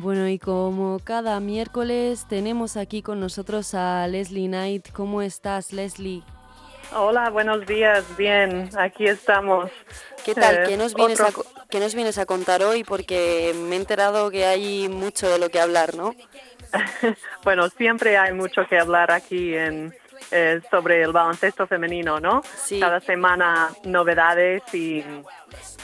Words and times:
Bueno, 0.00 0.28
y 0.28 0.38
como 0.38 0.98
cada 1.02 1.40
miércoles 1.40 2.26
tenemos 2.28 2.76
aquí 2.76 3.02
con 3.02 3.18
nosotros 3.20 3.74
a 3.74 4.06
Leslie 4.06 4.46
Knight. 4.46 4.92
¿Cómo 4.92 5.22
estás, 5.22 5.72
Leslie? 5.72 6.22
Hola, 6.94 7.30
buenos 7.30 7.66
días. 7.66 8.04
Bien, 8.16 8.70
aquí 8.78 9.06
estamos. 9.06 9.70
¿Qué 10.24 10.34
tal? 10.34 10.56
Eh, 10.56 10.62
¿Qué 10.68 10.76
nos, 10.76 10.94
vienes 10.94 11.20
a, 11.20 11.28
otro- 11.28 11.42
co- 11.42 11.50
qué 11.68 11.80
nos 11.80 11.94
vienes 11.94 12.16
a 12.18 12.26
contar 12.26 12.62
hoy? 12.62 12.84
Porque 12.84 13.54
me 13.56 13.74
he 13.74 13.78
enterado 13.78 14.30
que 14.30 14.46
hay 14.46 14.88
mucho 14.88 15.28
de 15.28 15.38
lo 15.38 15.48
que 15.48 15.60
hablar, 15.60 15.94
¿no? 15.96 16.14
bueno, 17.44 17.68
siempre 17.70 18.16
hay 18.18 18.32
mucho 18.34 18.66
que 18.68 18.78
hablar 18.78 19.10
aquí 19.10 19.54
en, 19.54 19.94
eh, 20.30 20.60
sobre 20.70 21.02
el 21.02 21.12
baloncesto 21.12 21.66
femenino, 21.66 22.20
¿no? 22.20 22.42
Sí. 22.56 22.80
Cada 22.80 23.00
semana 23.00 23.70
novedades 23.84 24.62
y, 24.74 25.04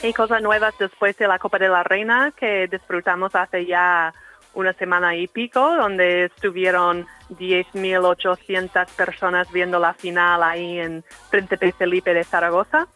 y 0.03 0.13
cosas 0.13 0.41
nuevas 0.41 0.73
después 0.79 1.17
de 1.17 1.27
la 1.27 1.39
Copa 1.39 1.57
de 1.57 1.69
la 1.69 1.83
Reina 1.83 2.33
que 2.35 2.67
disfrutamos 2.67 3.35
hace 3.35 3.65
ya 3.65 4.13
una 4.55 4.73
semana 4.73 5.15
y 5.15 5.27
pico, 5.27 5.75
donde 5.75 6.25
estuvieron 6.25 7.05
10.800 7.31 8.87
personas 8.95 9.51
viendo 9.51 9.79
la 9.79 9.93
final 9.93 10.41
ahí 10.43 10.79
en 10.79 11.03
Príncipe 11.29 11.71
Felipe 11.73 12.13
de 12.13 12.23
Zaragoza. 12.23 12.87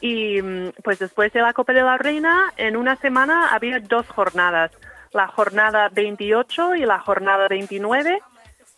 Y 0.00 0.40
mm, 0.40 0.72
pues 0.82 0.98
después 0.98 1.32
de 1.32 1.42
la 1.42 1.52
Copa 1.52 1.72
de 1.72 1.82
la 1.82 1.98
Reina, 1.98 2.52
en 2.56 2.76
una 2.76 2.96
semana 2.96 3.48
había 3.48 3.78
dos 3.80 4.08
jornadas, 4.08 4.72
la 5.12 5.28
jornada 5.28 5.88
28 5.90 6.76
y 6.76 6.86
la 6.86 6.98
jornada 7.00 7.48
29. 7.48 8.20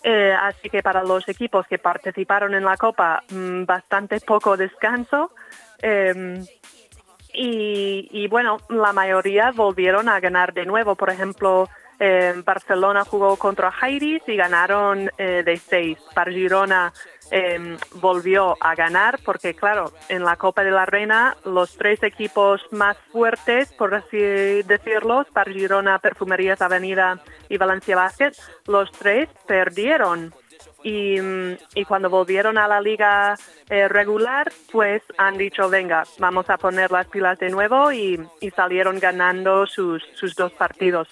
Eh, 0.07 0.35
así 0.39 0.69
que 0.69 0.83
para 0.83 1.03
los 1.03 1.27
equipos 1.31 1.67
que 1.67 1.79
participaron 1.79 2.55
en 2.55 2.63
la 2.63 2.77
Copa, 2.77 3.23
mm, 3.31 3.65
bastante 3.65 4.21
poco 4.21 4.55
descanso. 4.55 5.31
Em, 5.81 6.45
y, 7.33 8.29
bueno, 8.29 8.59
la 8.69 8.93
mayoría 8.93 9.51
volvieron 9.51 10.09
a 10.09 10.21
ganar 10.21 10.53
de 10.53 10.67
nuevo. 10.67 10.95
Por 10.95 11.11
ejemplo, 11.11 11.69
eh, 11.99 12.35
Barcelona 12.45 13.05
jugó 13.05 13.37
contra 13.37 13.73
Jairis 13.73 14.23
y 14.27 14.37
ganaron 14.37 15.11
eh, 15.19 15.43
de 15.45 15.57
seis. 15.57 15.99
Para 16.15 16.31
Girona 16.31 16.93
eh, 17.31 17.77
volvió 17.95 18.57
a 18.61 18.75
ganar 18.75 19.19
porque, 19.25 19.55
claro, 19.55 19.93
en 20.09 20.23
la 20.23 20.37
Copa 20.37 20.63
de 20.63 20.71
la 20.71 20.87
Reina 20.87 21.37
los 21.45 21.77
tres 21.77 22.03
equipos 22.03 22.61
más 22.71 22.97
fuertes, 23.11 23.73
por 23.73 23.95
así 23.95 24.19
decirlo, 24.19 25.27
para 25.33 25.51
Girona, 25.51 25.99
Perfumerías 25.99 26.63
Avenida 26.63 27.21
y 27.49 27.57
Valencia 27.57 27.97
Basket, 27.97 28.33
los 28.67 28.91
tres 28.93 29.29
perdieron. 29.47 30.33
Y, 30.83 31.17
y 31.75 31.85
cuando 31.87 32.11
volvieron 32.11 32.59
a 32.59 32.69
la 32.69 32.81
liga 32.81 33.37
eh, 33.71 33.89
regular, 33.89 34.53
pues 34.71 35.03
han 35.17 35.39
dicho, 35.39 35.71
venga, 35.71 36.05
vamos 36.19 36.49
a 36.51 36.59
poner 36.59 36.91
las 36.91 37.07
pilas 37.07 37.39
de 37.39 37.49
nuevo 37.49 37.91
y, 37.91 38.21
y 38.41 38.51
salieron 38.51 38.99
ganando 38.99 39.67
sus, 39.67 40.03
sus 40.15 40.35
dos 40.35 40.53
partidos. 40.53 41.09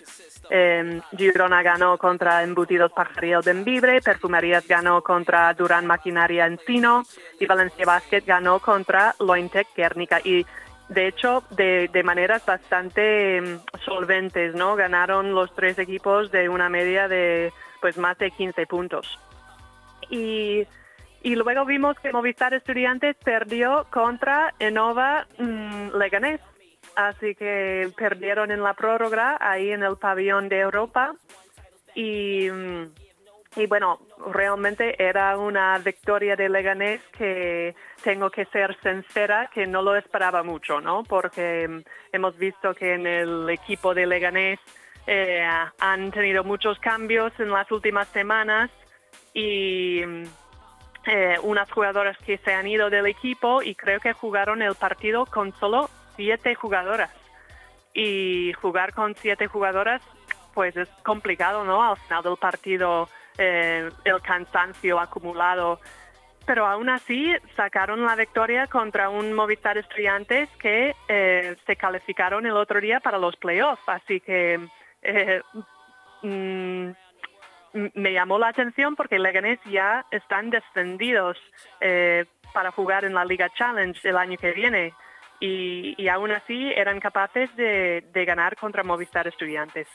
Eh, 0.50 1.00
Girona 1.16 1.62
ganó 1.62 1.97
contra 1.97 2.42
Embutidos 2.42 2.92
Pajaril 2.92 3.38
Benvibre, 3.42 4.03
Perfumerías 4.03 4.66
ganó 4.69 5.00
contra 5.00 5.55
Durán 5.55 5.86
Maquinaria 5.86 6.47
Encino 6.47 7.05
y 7.41 7.47
Valencia 7.47 7.86
Basket 7.86 8.22
ganó 8.27 8.58
contra 8.60 9.14
Lointec 9.20 9.69
Guernica. 9.75 10.20
Y 10.22 10.44
de 10.88 11.09
hecho, 11.09 11.44
de, 11.50 11.88
de 11.93 12.03
maneras 12.03 12.44
bastante 12.44 13.41
mm, 13.41 13.60
solventes, 13.84 14.54
¿no? 14.54 14.76
Ganaron 14.76 15.34
los 15.34 15.54
tres 15.54 15.78
equipos 15.78 16.31
de 16.31 16.48
una 16.48 16.69
media 16.69 17.09
de 17.09 17.53
pues 17.81 17.98
más 17.98 18.16
de 18.19 18.31
15 18.31 18.66
puntos. 18.66 19.19
Y, 20.09 20.66
y 21.22 21.34
luego 21.34 21.65
vimos 21.65 21.98
que 21.98 22.12
Movistar 22.12 22.54
Estudiantes 22.54 23.16
perdió 23.25 23.87
contra 23.91 24.54
Enova 24.59 25.26
mm, 25.38 25.97
Leganés. 25.98 26.41
Así 26.94 27.34
que 27.34 27.91
perdieron 27.97 28.50
en 28.50 28.62
la 28.62 28.75
prórroga 28.75 29.38
ahí 29.41 29.70
en 29.70 29.82
el 29.82 29.97
pabellón 29.97 30.49
de 30.49 30.60
Europa. 30.60 31.14
Y, 31.94 32.50
mm, 32.50 32.84
y 33.56 33.66
bueno, 33.66 34.00
realmente 34.32 35.02
era 35.02 35.36
una 35.36 35.76
victoria 35.78 36.36
de 36.36 36.48
Leganés 36.48 37.00
que 37.16 37.74
tengo 38.02 38.30
que 38.30 38.46
ser 38.46 38.76
sincera 38.82 39.50
que 39.52 39.66
no 39.66 39.82
lo 39.82 39.94
esperaba 39.94 40.42
mucho, 40.42 40.80
¿no? 40.80 41.02
Porque 41.04 41.68
mm, 41.68 41.80
hemos 42.12 42.36
visto 42.38 42.74
que 42.74 42.94
en 42.94 43.06
el 43.06 43.50
equipo 43.50 43.94
de 43.94 44.06
Leganés 44.06 44.58
eh, 45.06 45.46
han 45.78 46.10
tenido 46.12 46.44
muchos 46.44 46.78
cambios 46.78 47.32
en 47.38 47.50
las 47.50 47.70
últimas 47.70 48.08
semanas 48.08 48.70
y 49.34 50.02
mm, 50.06 50.24
eh, 51.06 51.36
unas 51.42 51.70
jugadoras 51.70 52.16
que 52.19 52.38
se 52.38 52.54
han 52.54 52.66
ido 52.66 52.88
del 52.88 53.06
equipo 53.06 53.62
y 53.62 53.74
creo 53.74 54.00
que 54.00 54.12
jugaron 54.12 54.62
el 54.62 54.76
partido 54.76 55.26
con 55.26 55.52
solo 55.58 55.90
siete 56.16 56.54
jugadoras. 56.54 57.10
Y 57.94 58.54
jugar 58.54 58.94
con 58.94 59.14
siete 59.16 59.46
jugadoras, 59.46 60.00
pues 60.54 60.74
es 60.76 60.88
complicado, 61.04 61.64
¿no? 61.64 61.82
Al 61.82 61.98
final 61.98 62.22
del 62.22 62.36
partido, 62.38 63.08
eh, 63.38 63.91
el 64.04 64.20
cansancio 64.22 64.98
acumulado. 64.98 65.81
Pero 66.44 66.66
aún 66.66 66.88
así 66.88 67.32
sacaron 67.54 68.04
la 68.04 68.16
victoria 68.16 68.66
contra 68.66 69.09
un 69.09 69.32
Movistar 69.32 69.78
Estudiantes 69.78 70.48
que 70.59 70.94
eh, 71.09 71.56
se 71.66 71.76
calificaron 71.76 72.47
el 72.47 72.56
otro 72.56 72.81
día 72.81 72.98
para 73.00 73.19
los 73.19 73.37
playoffs. 73.37 73.82
Así 73.87 74.20
que 74.20 74.59
eh, 75.03 75.43
mm, 76.22 76.88
me 77.94 78.12
llamó 78.12 78.38
la 78.38 78.48
atención 78.48 78.97
porque 78.97 79.19
Leganés 79.19 79.60
ya 79.66 80.04
están 80.10 80.50
descendidos 80.50 81.38
para 82.53 82.70
jugar 82.70 83.04
en 83.04 83.14
la 83.14 83.25
Liga 83.25 83.49
Challenge 83.56 83.99
el 84.06 84.16
año 84.16 84.37
que 84.37 84.53
viene 84.53 84.93
y, 85.43 85.94
y 85.97 86.09
aún 86.09 86.31
así 86.31 86.72
eran 86.76 87.00
capaces 87.00 87.54
de, 87.56 88.04
de 88.12 88.25
ganar 88.25 88.56
contra 88.56 88.84
Movistar 88.84 89.26
Estudiantes. 89.26 89.88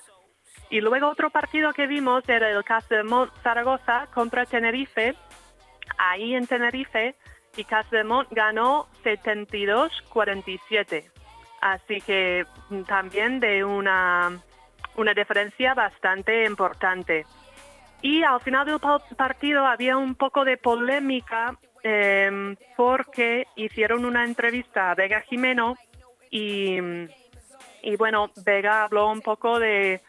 Y 0.69 0.81
luego 0.81 1.07
otro 1.09 1.29
partido 1.29 1.71
que 1.73 1.87
vimos 1.87 2.27
era 2.27 2.49
el 2.49 2.63
Castellmont 2.63 3.31
Zaragoza 3.41 4.07
contra 4.13 4.45
Tenerife, 4.45 5.15
ahí 5.97 6.35
en 6.35 6.45
Tenerife, 6.47 7.15
y 7.55 7.63
Castellmont 7.63 8.27
ganó 8.31 8.87
72-47. 9.03 11.09
Así 11.61 12.01
que 12.01 12.45
mm, 12.69 12.81
también 12.83 13.39
de 13.39 13.63
una, 13.63 14.37
una 14.95 15.13
diferencia 15.13 15.73
bastante 15.73 16.45
importante. 16.45 17.25
Y 18.01 18.23
al 18.23 18.39
final 18.41 18.65
del 18.65 18.79
pa- 18.79 18.99
partido 19.15 19.65
había 19.65 19.97
un 19.97 20.15
poco 20.15 20.43
de 20.45 20.57
polémica 20.57 21.57
eh, 21.83 22.55
porque 22.75 23.47
hicieron 23.55 24.05
una 24.05 24.23
entrevista 24.23 24.91
a 24.91 24.95
Vega 24.95 25.21
Jimeno 25.21 25.75
y, 26.29 26.77
y 27.81 27.95
bueno, 27.97 28.29
Vega 28.45 28.83
habló 28.83 29.09
un 29.09 29.21
poco 29.21 29.59
de 29.59 30.01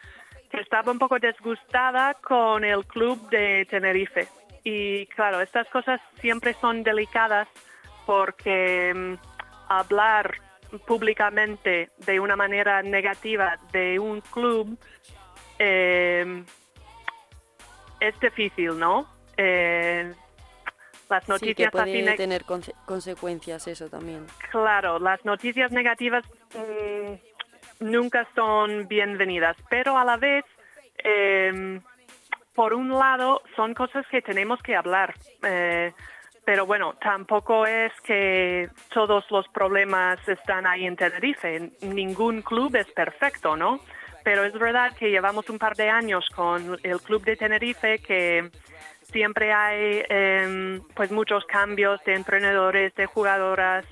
que 0.49 0.59
estaba 0.61 0.91
un 0.91 0.99
poco 0.99 1.19
disgustada 1.19 2.13
con 2.15 2.63
el 2.63 2.85
club 2.85 3.29
de 3.29 3.65
Tenerife. 3.69 4.27
Y 4.63 5.05
claro, 5.07 5.41
estas 5.41 5.67
cosas 5.69 6.01
siempre 6.19 6.53
son 6.59 6.83
delicadas 6.83 7.47
porque 8.05 8.93
mm, 8.93 9.13
hablar 9.71 10.35
públicamente 10.85 11.89
de 11.97 12.19
una 12.19 12.35
manera 12.35 12.81
negativa 12.83 13.57
de 13.71 13.97
un 13.99 14.21
club 14.21 14.77
eh, 15.57 16.43
es 17.99 18.19
difícil, 18.19 18.77
¿no? 18.77 19.07
Eh, 19.37 20.13
las 21.09 21.23
Sí, 21.23 21.27
que 21.27 21.33
noticias 21.33 21.67
así 21.75 21.91
puede 21.91 22.01
ne- 22.03 22.17
tener 22.17 22.43
conse- 22.45 22.73
consecuencias 22.85 23.67
eso 23.67 23.89
también. 23.89 24.27
Claro, 24.51 24.99
las 24.99 25.23
noticias 25.25 25.71
negativas 25.71 26.23
mm, 26.53 27.13
nunca 27.79 28.27
son 28.35 28.87
bienvenidas, 28.87 29.57
pero 29.69 29.97
a 29.97 30.05
la 30.05 30.17
vez, 30.17 30.45
eh, 31.03 31.79
por 32.53 32.73
un 32.73 32.89
lado, 32.89 33.41
son 33.55 33.73
cosas 33.73 34.05
que 34.07 34.21
tenemos 34.21 34.61
que 34.61 34.75
hablar. 34.75 35.13
eh, 35.43 35.93
pero 36.49 36.65
bueno, 36.65 36.95
tampoco 36.99 37.67
es 37.67 37.91
que 38.01 38.69
todos 38.91 39.23
los 39.29 39.47
problemas 39.49 40.17
están 40.27 40.65
ahí 40.65 40.87
en 40.87 40.95
Tenerife. 40.95 41.73
Ningún 41.81 42.41
club 42.41 42.75
es 42.75 42.87
perfecto, 42.91 43.55
¿no? 43.55 43.79
Pero 44.23 44.43
es 44.43 44.53
verdad 44.53 44.95
que 44.97 45.11
llevamos 45.11 45.47
un 45.51 45.59
par 45.59 45.75
de 45.75 45.91
años 45.91 46.27
con 46.35 46.79
el 46.81 46.99
club 47.01 47.23
de 47.23 47.35
Tenerife 47.35 47.99
que 47.99 48.49
siempre 49.03 49.53
hay 49.53 50.03
eh, 50.09 50.81
pues 50.95 51.11
muchos 51.11 51.45
cambios 51.45 52.03
de 52.03 52.15
entrenadores, 52.15 52.95
de 52.95 53.05
jugadoras, 53.05 53.85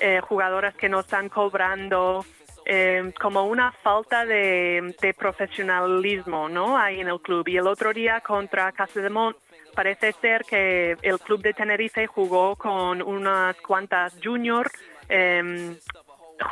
eh, 0.00 0.20
jugadoras 0.22 0.74
que 0.76 0.88
no 0.88 1.00
están 1.00 1.28
cobrando, 1.28 2.24
eh, 2.70 3.14
como 3.18 3.44
una 3.44 3.72
falta 3.72 4.26
de, 4.26 4.94
profesionalismo, 5.16 6.50
¿no? 6.50 6.76
Ahí 6.76 7.00
en 7.00 7.08
el 7.08 7.18
club. 7.18 7.48
Y 7.48 7.56
el 7.56 7.66
otro 7.66 7.94
día 7.94 8.20
contra 8.20 8.70
Casademont 8.72 9.34
parece 9.74 10.12
ser 10.12 10.44
que 10.44 10.94
el 11.00 11.18
club 11.18 11.40
de 11.40 11.54
Tenerife 11.54 12.06
jugó 12.06 12.56
con 12.56 13.00
unas 13.00 13.56
cuantas 13.62 14.14
junior 14.22 14.70
em, 15.08 15.76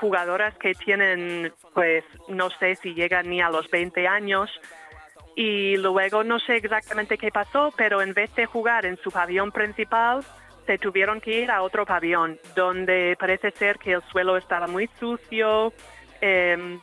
jugadoras 0.00 0.56
que 0.56 0.72
tienen, 0.72 1.52
pues, 1.74 2.02
no 2.28 2.48
sé 2.48 2.76
si 2.76 2.94
llegan 2.94 3.28
ni 3.28 3.42
a 3.42 3.50
los 3.50 3.68
20 3.70 4.08
años. 4.08 4.50
Y 5.34 5.76
luego 5.76 6.24
no 6.24 6.38
sé 6.38 6.56
exactamente 6.56 7.18
qué 7.18 7.30
pasó, 7.30 7.74
pero 7.76 8.00
en 8.00 8.14
vez 8.14 8.34
de 8.36 8.46
jugar 8.46 8.86
en 8.86 8.96
su 8.96 9.10
pabellón 9.10 9.52
principal, 9.52 10.24
se 10.64 10.78
tuvieron 10.78 11.20
que 11.20 11.42
ir 11.42 11.50
a 11.50 11.60
otro 11.60 11.84
pabellón, 11.84 12.40
donde 12.54 13.18
parece 13.20 13.50
ser 13.50 13.78
que 13.78 13.92
el 13.92 14.02
suelo 14.10 14.38
estaba 14.38 14.66
muy 14.66 14.88
sucio, 14.98 15.74
Em, 16.20 16.80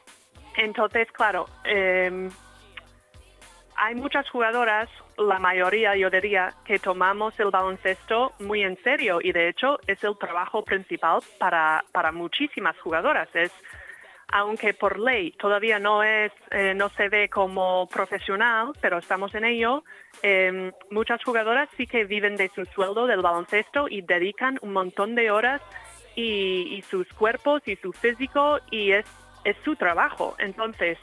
entonces, 0.56 1.12
claro, 1.12 1.46
em, 1.64 2.30
hay 3.76 3.96
muchas 3.96 4.30
jugadoras, 4.30 4.90
la 5.18 5.40
mayoría 5.40 5.96
yo 5.96 6.10
diría, 6.10 6.54
que 6.66 6.80
tomamos 6.80 7.38
el 7.40 7.50
baloncesto 7.50 8.32
muy 8.40 8.64
en 8.64 8.82
serio 8.84 9.20
y 9.22 9.32
de 9.32 9.50
hecho 9.50 9.80
es 9.88 10.04
el 10.04 10.18
trabajo 10.18 10.64
principal 10.64 11.20
para, 11.40 11.84
para 11.92 12.12
muchísimas 12.12 12.80
jugadoras. 12.80 13.28
Es, 13.34 13.52
aunque 14.28 14.74
por 14.74 15.00
ley 15.00 15.32
todavía 15.32 15.80
no 15.80 16.04
es, 16.04 16.32
eh, 16.52 16.74
no 16.76 16.90
se 16.90 17.10
ve 17.10 17.30
como 17.30 17.88
profesional, 17.88 18.74
pero 18.82 18.98
estamos 18.98 19.34
en 19.36 19.46
ello, 19.46 19.84
em, 20.22 20.72
muchas 20.90 21.24
jugadoras 21.24 21.70
sí 21.76 21.88
que 21.88 22.06
viven 22.06 22.36
de 22.36 22.50
su 22.50 22.66
sueldo 22.66 23.06
del 23.06 23.22
baloncesto 23.22 23.88
y 23.90 24.02
dedican 24.02 24.60
un 24.62 24.74
montón 24.74 25.16
de 25.16 25.30
horas 25.30 25.62
y, 26.16 26.76
y 26.76 26.82
sus 26.84 27.08
cuerpos 27.14 27.62
y 27.68 27.76
su 27.76 27.92
físico 27.92 28.60
y 28.72 28.92
es 28.92 29.06
es 29.44 29.58
su 29.64 29.76
trabajo. 29.76 30.36
Entonces, 30.38 30.98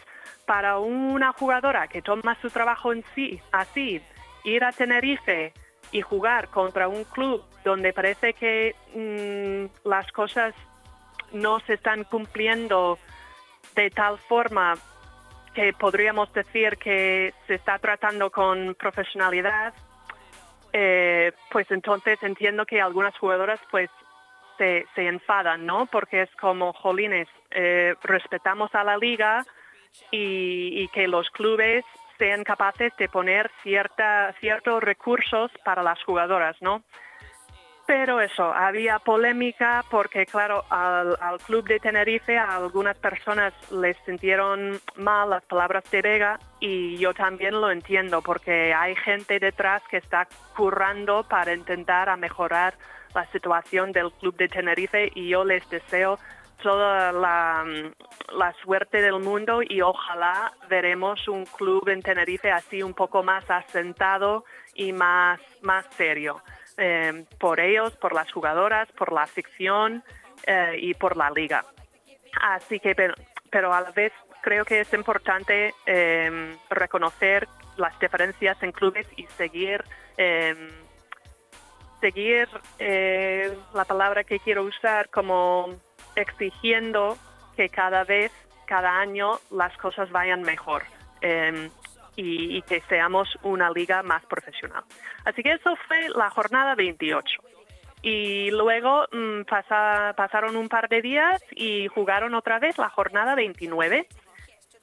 para 0.46 0.78
una 0.78 1.32
jugadora 1.32 1.88
que 1.88 2.02
toma 2.02 2.36
su 2.40 2.50
trabajo 2.50 2.92
en 2.92 3.04
sí, 3.14 3.40
así, 3.52 4.00
ir 4.44 4.64
a 4.64 4.72
Tenerife 4.72 5.52
y 5.92 6.00
jugar 6.02 6.48
contra 6.48 6.88
un 6.88 7.04
club 7.04 7.44
donde 7.64 7.92
parece 7.92 8.32
que 8.34 8.74
mm, 8.94 9.88
las 9.88 10.10
cosas 10.12 10.54
no 11.32 11.60
se 11.60 11.74
están 11.74 12.04
cumpliendo 12.04 12.98
de 13.74 13.90
tal 13.90 14.18
forma 14.18 14.74
que 15.54 15.72
podríamos 15.72 16.32
decir 16.32 16.76
que 16.76 17.34
se 17.46 17.54
está 17.54 17.78
tratando 17.78 18.30
con 18.30 18.74
profesionalidad, 18.76 19.74
eh, 20.72 21.32
pues 21.50 21.70
entonces 21.70 22.22
entiendo 22.22 22.64
que 22.64 22.80
algunas 22.80 23.16
jugadoras 23.18 23.60
pues 23.70 23.90
se, 24.60 25.08
enfadan, 25.08 25.64
¿no? 25.64 25.86
Porque 25.86 26.22
es 26.22 26.30
como, 26.36 26.72
jolines, 26.74 27.28
eh, 27.50 27.94
respetamos 28.02 28.74
a 28.74 28.84
la 28.84 28.98
liga 28.98 29.44
y, 30.10 30.86
que 30.88 31.08
los 31.08 31.30
clubes 31.30 31.84
sean 32.18 32.44
capaces 32.44 32.94
de 32.98 33.08
poner 33.08 33.50
cierta, 33.62 34.34
ciertos 34.40 34.82
recursos 34.82 35.50
para 35.64 35.82
las 35.82 36.02
jugadoras, 36.04 36.56
¿no? 36.60 36.82
Pero 37.86 38.20
eso, 38.20 38.52
había 38.52 39.00
polémica 39.00 39.82
porque, 39.90 40.24
claro, 40.26 40.64
al, 40.70 41.16
club 41.44 41.66
de 41.66 41.80
Tenerife 41.80 42.38
a 42.38 42.56
algunas 42.56 42.96
personas 42.96 43.52
les 43.72 43.96
sintieron 44.04 44.78
mal 44.96 45.30
las 45.30 45.42
palabras 45.44 45.90
de 45.90 46.00
Vega 46.02 46.38
y 46.60 46.98
yo 46.98 47.14
también 47.14 47.60
lo 47.60 47.70
entiendo 47.70 48.22
porque 48.22 48.72
hay 48.74 48.94
gente 48.94 49.40
detrás 49.40 49.82
que 49.90 49.96
está 49.96 50.28
currando 50.54 51.24
para 51.24 51.52
intentar 51.52 52.08
a 52.10 52.16
mejorar 52.16 52.74
la 53.14 53.26
situación 53.26 53.92
del 53.92 54.10
club 54.12 54.36
de 54.36 54.48
Tenerife 54.48 55.10
y 55.14 55.28
yo 55.28 55.44
les 55.44 55.68
deseo 55.70 56.18
toda 56.62 57.12
la, 57.12 57.64
suerte 58.62 59.00
del 59.00 59.20
mundo 59.20 59.60
y 59.62 59.80
ojalá 59.80 60.52
veremos 60.68 61.26
un 61.28 61.46
club 61.46 61.88
en 61.88 62.02
Tenerife 62.02 62.50
así 62.50 62.82
un 62.82 62.94
poco 62.94 63.22
más 63.22 63.48
asentado 63.50 64.44
y 64.74 64.92
más, 64.92 65.40
más 65.62 65.86
serio. 65.96 66.42
Eh, 66.76 67.24
por 67.38 67.60
ellos, 67.60 67.96
por 67.96 68.14
las 68.14 68.30
jugadoras, 68.32 68.90
por 68.92 69.12
la 69.12 69.26
ficción 69.26 70.02
eh, 70.46 70.76
y 70.78 70.94
por 70.94 71.16
la 71.16 71.30
liga. 71.30 71.64
Así 72.40 72.78
que, 72.80 72.94
pero, 72.94 73.72
a 73.72 73.80
la 73.80 73.90
vez 73.90 74.12
creo 74.42 74.64
que 74.64 74.80
es 74.80 74.92
importante 74.94 75.74
eh, 75.86 76.56
reconocer 76.70 77.48
las 77.76 77.98
diferencias 77.98 78.62
en 78.62 78.72
clubes 78.72 79.06
y 79.16 79.26
seguir 79.26 79.84
seguir 82.00 82.48
la 83.74 83.84
palabra 83.84 84.24
que 84.24 84.38
quiero 84.38 84.64
usar 84.64 85.08
como 85.10 85.76
exigiendo 86.16 87.16
que 87.56 87.68
cada 87.68 88.04
vez, 88.04 88.32
cada 88.66 89.00
año, 89.00 89.38
las 89.50 89.76
cosas 89.76 90.10
vayan 90.10 90.42
mejor 90.42 90.82
em, 91.20 91.70
y, 92.16 92.62
que 92.62 92.80
seamos 92.88 93.28
una 93.42 93.70
liga 93.70 94.02
más 94.02 94.24
profesional. 94.26 94.84
Así 95.24 95.42
que 95.42 95.52
eso 95.52 95.76
fue 95.86 96.08
la 96.10 96.30
jornada 96.30 96.74
28. 96.74 97.42
Y 98.02 98.50
luego 98.50 99.04
mm, 99.12 99.42
pasaron 99.44 100.56
un 100.56 100.68
par 100.68 100.88
de 100.88 101.02
días 101.02 101.42
y 101.50 101.86
jugaron 101.88 102.34
otra 102.34 102.58
vez 102.58 102.78
la 102.78 102.88
jornada 102.88 103.34
29. 103.34 104.06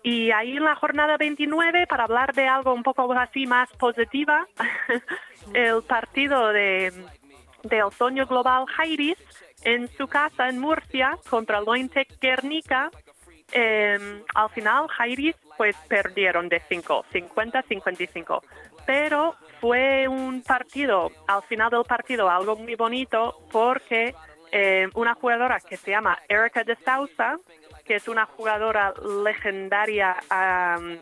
Y 0.03 0.31
ahí 0.31 0.57
en 0.57 0.63
la 0.63 0.75
jornada 0.75 1.17
29, 1.17 1.87
para 1.87 2.05
hablar 2.05 2.33
de 2.33 2.47
algo 2.47 2.73
un 2.73 2.83
poco 2.83 3.11
así 3.13 3.45
más 3.45 3.69
positiva, 3.73 4.47
el 5.53 5.83
partido 5.83 6.49
de, 6.49 6.93
de 7.63 7.83
Otoño 7.83 8.25
Global 8.25 8.65
Jairis 8.67 9.17
en 9.63 9.87
su 9.89 10.07
casa 10.07 10.49
en 10.49 10.59
Murcia 10.59 11.17
contra 11.29 11.61
Lointec 11.61 12.19
Guernica. 12.21 12.89
Em, 13.51 14.23
al 14.35 14.49
final, 14.49 14.87
Jairis 14.87 15.35
pues 15.57 15.75
perdieron 15.87 16.49
de 16.49 16.61
5, 16.69 17.05
50-55. 17.11 18.41
Pero 18.85 19.35
fue 19.59 20.07
un 20.07 20.41
partido, 20.43 21.11
al 21.27 21.43
final 21.43 21.71
del 21.71 21.83
partido, 21.83 22.29
algo 22.29 22.55
muy 22.55 22.75
bonito 22.75 23.39
porque 23.51 24.13
em, 24.51 24.89
una 24.95 25.15
jugadora 25.15 25.59
que 25.59 25.77
se 25.77 25.91
llama 25.91 26.17
Erika 26.27 26.63
de 26.63 26.75
Sousa, 26.75 27.37
que 27.85 27.95
es 27.95 28.07
una 28.07 28.25
jugadora 28.25 28.93
legendaria 29.23 30.17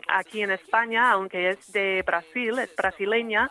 aquí 0.08 0.42
en 0.42 0.52
España, 0.52 1.10
aunque 1.10 1.50
es 1.50 1.72
de 1.72 2.02
Brasil, 2.06 2.58
es 2.58 2.74
brasileña, 2.76 3.50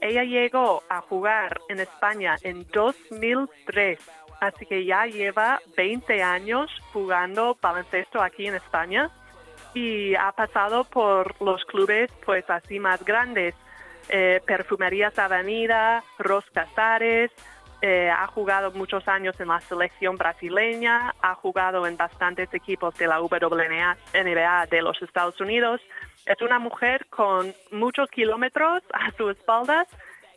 ella 0.00 0.24
llegó 0.24 0.82
a 0.88 1.00
jugar 1.00 1.60
en 1.68 1.80
España 1.80 2.36
en 2.42 2.66
2003 2.72 3.98
así 4.40 4.66
que 4.66 4.84
ya 4.84 5.06
lleva 5.06 5.60
20 5.76 6.22
años 6.22 6.70
jugando 6.92 7.56
baloncesto 7.60 8.20
aquí 8.20 8.46
en 8.46 8.56
España 8.56 9.10
y 9.74 10.14
ha 10.14 10.32
pasado 10.32 10.84
por 10.84 11.40
los 11.42 11.64
clubes 11.64 12.10
pues 12.24 12.48
así 12.48 12.78
más 12.78 13.04
grandes, 13.04 13.54
eh, 14.08 14.40
Perfumerías 14.46 15.18
Avenida, 15.18 16.04
Ros 16.18 16.44
Casares, 16.52 17.32
eh, 17.82 18.10
ha 18.10 18.26
jugado 18.26 18.70
muchos 18.72 19.06
años 19.08 19.38
en 19.40 19.48
la 19.48 19.60
selección 19.60 20.16
brasileña, 20.16 21.14
ha 21.20 21.34
jugado 21.34 21.86
en 21.86 21.96
bastantes 21.96 22.52
equipos 22.54 22.94
de 22.96 23.06
la 23.06 23.20
WNBA 23.20 23.96
NBA 24.14 24.66
de 24.66 24.82
los 24.82 25.00
Estados 25.02 25.40
Unidos. 25.40 25.80
Es 26.26 26.40
una 26.40 26.58
mujer 26.58 27.06
con 27.10 27.54
muchos 27.70 28.08
kilómetros 28.10 28.82
a 28.92 29.10
sus 29.12 29.36
espaldas 29.36 29.86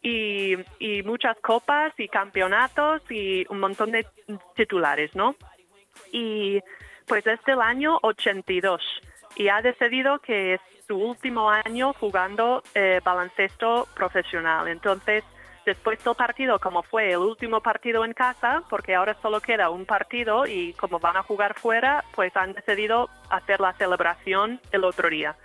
y, 0.01 0.57
muchas 1.05 1.37
copas 1.39 1.93
y 1.97 2.07
campeonatos 2.07 3.01
y 3.09 3.45
un 3.49 3.59
montón 3.59 3.91
de 3.91 4.05
titulares, 4.55 5.15
¿no? 5.15 5.35
Y 6.11 6.61
pues 7.07 7.25
es 7.27 7.43
del 7.45 7.61
año 7.61 7.97
82 8.01 8.81
y 9.35 9.47
ha 9.49 9.61
decidido 9.61 10.19
que 10.19 10.55
es 10.55 10.61
su 10.87 10.97
último 10.97 11.49
año 11.49 11.93
jugando 11.93 12.63
eh, 12.73 13.01
baloncesto 13.03 13.87
profesional. 13.95 14.67
Entonces, 14.67 15.23
después 15.67 16.03
del 16.03 16.15
partido, 16.15 16.59
como 16.59 16.81
fue 16.81 17.11
el 17.11 17.17
último 17.17 17.61
partido 17.61 18.03
en 18.03 18.13
casa, 18.13 18.63
porque 18.69 18.95
ahora 18.95 19.15
solo 19.21 19.41
queda 19.41 19.69
un 19.69 19.85
partido 19.85 20.47
y 20.47 20.73
como 20.73 20.97
van 20.97 21.17
a 21.17 21.23
jugar 21.23 21.53
fuera, 21.53 22.03
pues 22.15 22.35
han 22.35 22.53
decidido 22.53 23.09
hacer 23.29 23.59
la 23.59 23.73
celebración 23.73 24.59
el 24.71 24.83
otro 24.83 25.09
día 25.09 25.35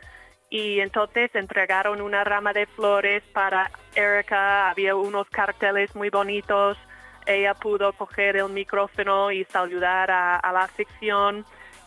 y 0.52 0.81
entonces 0.81 1.35
entregaron 1.35 2.02
una 2.02 2.25
rama 2.25 2.52
de 2.52 2.67
flores 2.67 3.23
para 3.33 3.71
Erika, 3.95 4.69
había 4.69 4.95
unos 4.95 5.26
carteles 5.31 5.97
muy 5.97 6.11
bonitos, 6.11 6.76
ella 7.25 7.55
pudo 7.55 7.95
coger 7.95 8.37
el 8.37 8.50
micrófono 8.50 9.33
y 9.33 9.45
saludar 9.45 10.11
a, 10.11 10.52
la 10.52 10.69
ficción 10.69 11.47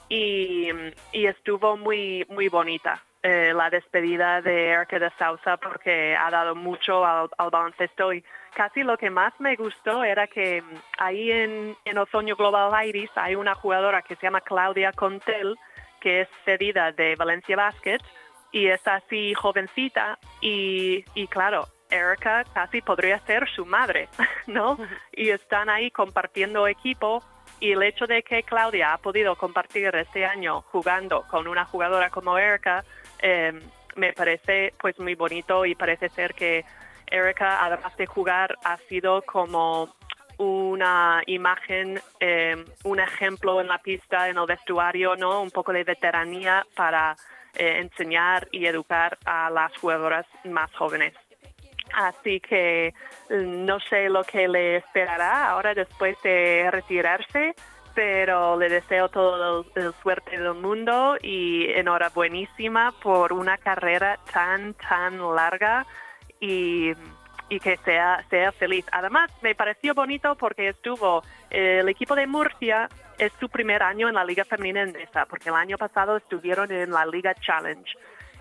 y, 0.10 0.70
estuvo 1.13 1.77
muy, 1.77 2.25
muy 2.27 2.48
bonita. 2.50 3.04
Eh, 3.27 3.55
la 3.55 3.72
despedida 3.72 4.39
de 4.39 4.67
Erika 4.67 5.00
de 5.00 5.10
Sousa 5.17 5.58
porque 5.58 6.15
ha 6.15 6.29
dado 6.29 6.53
mucho 6.53 7.03
al, 7.03 7.27
baloncesto 7.51 8.13
y 8.13 8.24
casi 8.53 8.84
lo 8.84 9.00
que 9.00 9.10
más 9.10 9.34
me 9.39 9.55
gustó 9.55 10.03
era 10.03 10.27
que 10.27 10.62
ahí 11.00 11.32
en, 11.32 11.75
en 11.86 11.98
Ozoño 11.98 12.36
Global 12.36 12.72
Iris 12.88 13.10
hay 13.15 13.34
una 13.34 13.55
jugadora 13.55 14.03
que 14.03 14.15
se 14.15 14.27
llama 14.27 14.41
Claudia 14.41 14.91
Contel 14.91 15.58
que 16.00 16.22
es 16.22 16.29
cedida 16.46 16.91
de 16.91 17.15
Valencia 17.15 17.55
Basket 17.55 17.98
y 18.51 18.67
es 18.67 18.88
así 18.88 19.34
jovencita 19.34 20.20
y, 20.39 21.03
claro, 21.29 21.67
Erika 21.89 22.44
casi 22.53 22.79
podría 22.82 23.17
ser 23.25 23.50
su 23.50 23.65
madre, 23.65 24.08
¿no? 24.46 24.77
Y 25.12 25.29
están 25.32 25.67
ahí 25.67 25.89
compartiendo 25.89 26.67
equipo 26.67 27.24
Y 27.60 27.72
el 27.72 27.82
hecho 27.82 28.05
de 28.05 28.22
que 28.22 28.44
Claudia 28.44 28.94
ha 28.94 28.98
podido 29.00 29.36
compartir 29.36 29.96
este 29.96 30.27
año 30.27 30.62
jugando 30.62 31.24
con 31.27 31.48
una 31.48 31.65
jugadora 31.65 32.12
como 32.12 32.38
Erika 32.38 32.84
em, 33.19 33.62
me 33.95 34.13
parece 34.13 34.74
pues 34.79 35.00
muy 35.00 35.15
bonito 35.15 35.65
y 35.65 35.75
parece 35.75 36.10
ser 36.10 36.34
que 36.34 36.65
Erika, 37.07 37.63
además 37.63 37.95
de 37.98 38.05
jugar, 38.05 38.57
ha 38.63 38.77
sido 38.89 39.22
como 39.22 39.95
una 40.38 41.22
imagen, 41.27 42.01
em, 42.19 42.65
un 42.84 43.00
ejemplo 43.00 43.62
en 43.62 43.67
la 43.67 43.77
pista, 43.77 44.27
en 44.27 44.38
el 44.38 44.45
vestuario, 44.45 45.15
¿no? 45.15 45.41
Un 45.41 45.51
poco 45.51 45.72
de 45.72 45.84
veteranía 45.84 46.65
para 46.75 47.15
eh, 47.57 47.79
enseñar 47.79 48.50
y 48.51 48.65
educar 48.65 49.17
a 49.25 49.50
las 49.50 49.75
jugadoras 49.77 50.25
más 50.43 50.69
jóvenes. 50.75 51.13
Así 51.93 52.41
que 52.41 52.93
no 53.29 53.79
sé 53.79 54.10
lo 54.10 54.24
que 54.24 54.48
le 54.48 54.77
esperará 54.77 55.50
ahora 55.50 55.74
después 55.74 56.17
de 56.22 56.69
retirarse, 56.69 57.55
pero 57.96 58.60
le 58.60 58.70
deseo 58.70 59.10
todo 59.10 59.66
el, 59.74 59.94
suerte 60.04 60.38
del 60.38 60.54
mundo 60.54 61.18
y 61.22 61.72
enhorabuenísima 61.72 62.94
por 63.02 63.34
una 63.34 63.58
carrera 63.58 64.20
tan, 64.32 64.75
tan 64.75 65.18
larga 65.34 65.86
y 66.40 66.92
y 67.50 67.60
que 67.60 67.78
sea, 67.78 68.24
sea 68.30 68.52
feliz. 68.52 68.86
Además, 68.92 69.32
me 69.42 69.56
pareció 69.56 69.94
bonito 69.94 70.36
porque 70.36 70.70
estuvo 70.70 71.24
el 71.50 71.88
equipo 71.90 72.16
de 72.16 72.28
Murcia, 72.28 72.90
es 73.18 73.32
su 73.40 73.50
primer 73.50 73.84
año 73.84 74.10
en 74.10 74.16
la 74.16 74.25
Liga 74.25 74.44
Femenina 74.46 74.82
Endesa, 74.82 75.25
porque 75.25 75.50
el 75.50 75.56
año 75.56 75.78
pasado 75.78 76.18
estuvieron 76.18 76.72
en 76.72 76.92
la 76.92 77.06
Liga 77.06 77.34
Challenge. 77.36 77.92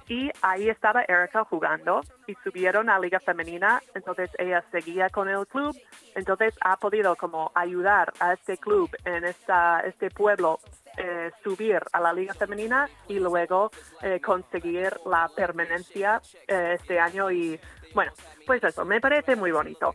Y 0.08 0.30
ahí 0.42 0.68
estaba 0.68 1.02
Erika 1.02 1.44
jugando 1.44 2.02
y 2.26 2.34
subieron 2.44 2.90
a 2.90 2.98
Liga 2.98 3.20
Femenina, 3.20 3.82
entonces 3.94 4.30
ella 4.38 4.62
seguía 4.70 5.08
con 5.08 5.28
el 5.28 5.46
club, 5.46 5.74
entonces 6.14 6.54
ha 6.60 6.76
podido 6.76 7.16
como 7.16 7.50
ayudar 7.54 8.12
a 8.20 8.34
este 8.34 8.58
club 8.58 8.90
en 9.04 9.24
esta, 9.24 9.80
este 9.80 10.10
pueblo 10.10 10.60
eh, 10.98 11.30
subir 11.42 11.80
a 11.92 12.00
la 12.00 12.12
Liga 12.12 12.34
Femenina 12.34 12.88
y 13.08 13.18
luego 13.18 13.70
eh, 14.02 14.20
conseguir 14.20 14.92
la 15.06 15.28
permanencia 15.34 16.20
este 16.46 17.00
año. 17.00 17.30
Y 17.30 17.58
bueno, 17.94 18.12
pues 18.46 18.62
eso, 18.62 18.84
me 18.84 19.00
parece 19.00 19.36
muy 19.36 19.52
bonito 19.52 19.94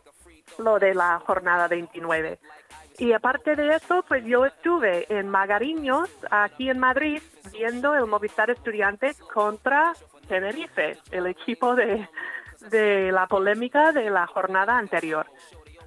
lo 0.58 0.78
de 0.78 0.94
la 0.94 1.20
jornada 1.20 1.68
29. 1.68 2.38
Y 2.98 3.12
aparte 3.12 3.56
de 3.56 3.76
eso, 3.76 4.04
pues 4.06 4.24
yo 4.24 4.44
estuve 4.44 5.06
en 5.08 5.28
Magariños, 5.28 6.10
aquí 6.30 6.68
en 6.68 6.78
Madrid, 6.78 7.22
viendo 7.50 7.94
el 7.94 8.06
Movistar 8.06 8.50
Estudiantes 8.50 9.16
contra 9.32 9.94
Tenerife, 10.28 10.98
el 11.10 11.26
equipo 11.26 11.74
de, 11.74 12.06
de 12.70 13.10
la 13.10 13.26
polémica 13.26 13.92
de 13.92 14.10
la 14.10 14.26
jornada 14.26 14.76
anterior. 14.76 15.26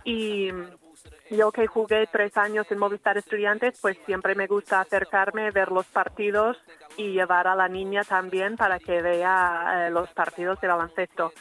Y 0.03 0.51
yo 1.29 1.51
que 1.51 1.67
jugué 1.67 2.07
tres 2.07 2.35
años 2.37 2.65
en 2.71 2.79
Movistar 2.79 3.17
Estudiantes, 3.17 3.79
pues 3.81 3.97
siempre 4.05 4.35
me 4.35 4.47
gusta 4.47 4.81
acercarme, 4.81 5.51
ver 5.51 5.71
los 5.71 5.85
partidos 5.85 6.57
y 6.97 7.13
llevar 7.13 7.47
a 7.47 7.55
la 7.55 7.67
niña 7.67 8.03
también 8.03 8.55
para 8.55 8.79
que 8.79 9.01
vea 9.01 9.87
eh, 9.87 9.91
los 9.91 10.09
partidos 10.11 10.59
de 10.61 10.67
baloncesto. 10.67 11.31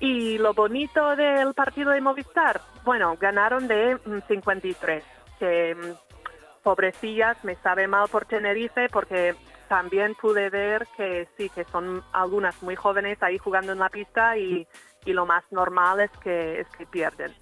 Y 0.00 0.38
lo 0.38 0.54
bonito 0.54 1.14
del 1.14 1.52
partido 1.54 1.90
de 1.90 2.00
Movistar, 2.00 2.60
bueno, 2.84 3.16
ganaron 3.20 3.68
de 3.68 3.98
53, 4.26 5.04
mm, 5.04 5.38
que 5.38 5.74
mm, 5.74 6.62
pobrecillas, 6.62 7.44
me 7.44 7.54
sabe 7.56 7.86
mal 7.86 8.08
por 8.08 8.24
Tenerife 8.24 8.88
porque 8.88 9.34
también 9.68 10.14
pude 10.14 10.50
ver 10.50 10.86
que 10.96 11.28
sí, 11.36 11.50
que 11.50 11.64
son 11.64 12.02
algunas 12.12 12.60
muy 12.62 12.76
jóvenes 12.76 13.22
ahí 13.22 13.38
jugando 13.38 13.72
en 13.72 13.78
la 13.78 13.88
pista 13.88 14.36
y, 14.36 14.66
y 15.04 15.12
lo 15.12 15.26
más 15.26 15.44
normal 15.52 16.00
es 16.00 16.10
que, 16.22 16.60
es 16.60 16.66
que 16.68 16.86
pierden. 16.86 17.32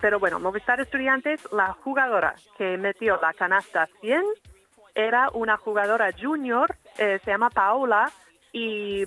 Pero 0.00 0.18
bueno, 0.18 0.38
Movistar 0.38 0.80
Estudiantes, 0.80 1.40
la 1.52 1.72
jugadora 1.72 2.34
que 2.56 2.76
metió 2.76 3.18
la 3.20 3.32
canasta 3.32 3.88
100 4.00 4.22
era 4.94 5.30
una 5.32 5.56
jugadora 5.56 6.10
junior, 6.12 6.76
eh, 6.98 7.20
se 7.24 7.30
llama 7.30 7.50
Paula, 7.50 8.10
y 8.52 9.04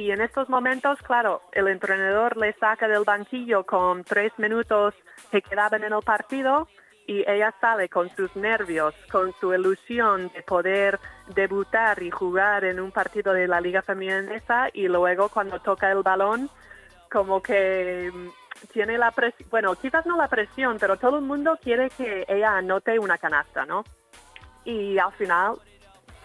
y 0.00 0.10
en 0.12 0.22
estos 0.22 0.48
momentos, 0.48 0.98
claro, 1.02 1.42
el 1.52 1.68
entrenador 1.68 2.38
le 2.38 2.54
saca 2.54 2.88
del 2.88 3.04
banquillo 3.04 3.64
con 3.64 4.02
tres 4.02 4.32
minutos 4.38 4.94
que 5.30 5.42
quedaban 5.42 5.84
en 5.84 5.92
el 5.92 6.02
partido 6.02 6.68
y 7.06 7.22
ella 7.30 7.54
sale 7.60 7.90
con 7.90 8.08
sus 8.16 8.34
nervios, 8.34 8.94
con 9.12 9.34
su 9.34 9.52
ilusión 9.52 10.30
de 10.32 10.42
poder 10.42 10.98
debutar 11.34 12.02
y 12.02 12.10
jugar 12.10 12.64
en 12.64 12.80
un 12.80 12.92
partido 12.92 13.34
de 13.34 13.46
la 13.46 13.60
Liga 13.60 13.82
Femenina 13.82 14.70
y 14.72 14.88
luego 14.88 15.28
cuando 15.28 15.60
toca 15.60 15.92
el 15.92 16.02
balón, 16.02 16.48
como 17.12 17.42
que 17.42 18.10
mm, 18.10 18.68
tiene 18.72 18.96
la 18.96 19.10
presión, 19.10 19.50
bueno, 19.50 19.74
quizás 19.74 20.06
no 20.06 20.16
la 20.16 20.28
presión, 20.28 20.78
pero 20.80 20.96
todo 20.96 21.18
el 21.18 21.24
mundo 21.24 21.58
quiere 21.62 21.90
que 21.90 22.24
ella 22.26 22.56
anote 22.56 22.98
una 22.98 23.18
canasta, 23.18 23.66
¿no? 23.66 23.84
Y 24.64 24.96
al 24.96 25.12
final 25.12 25.56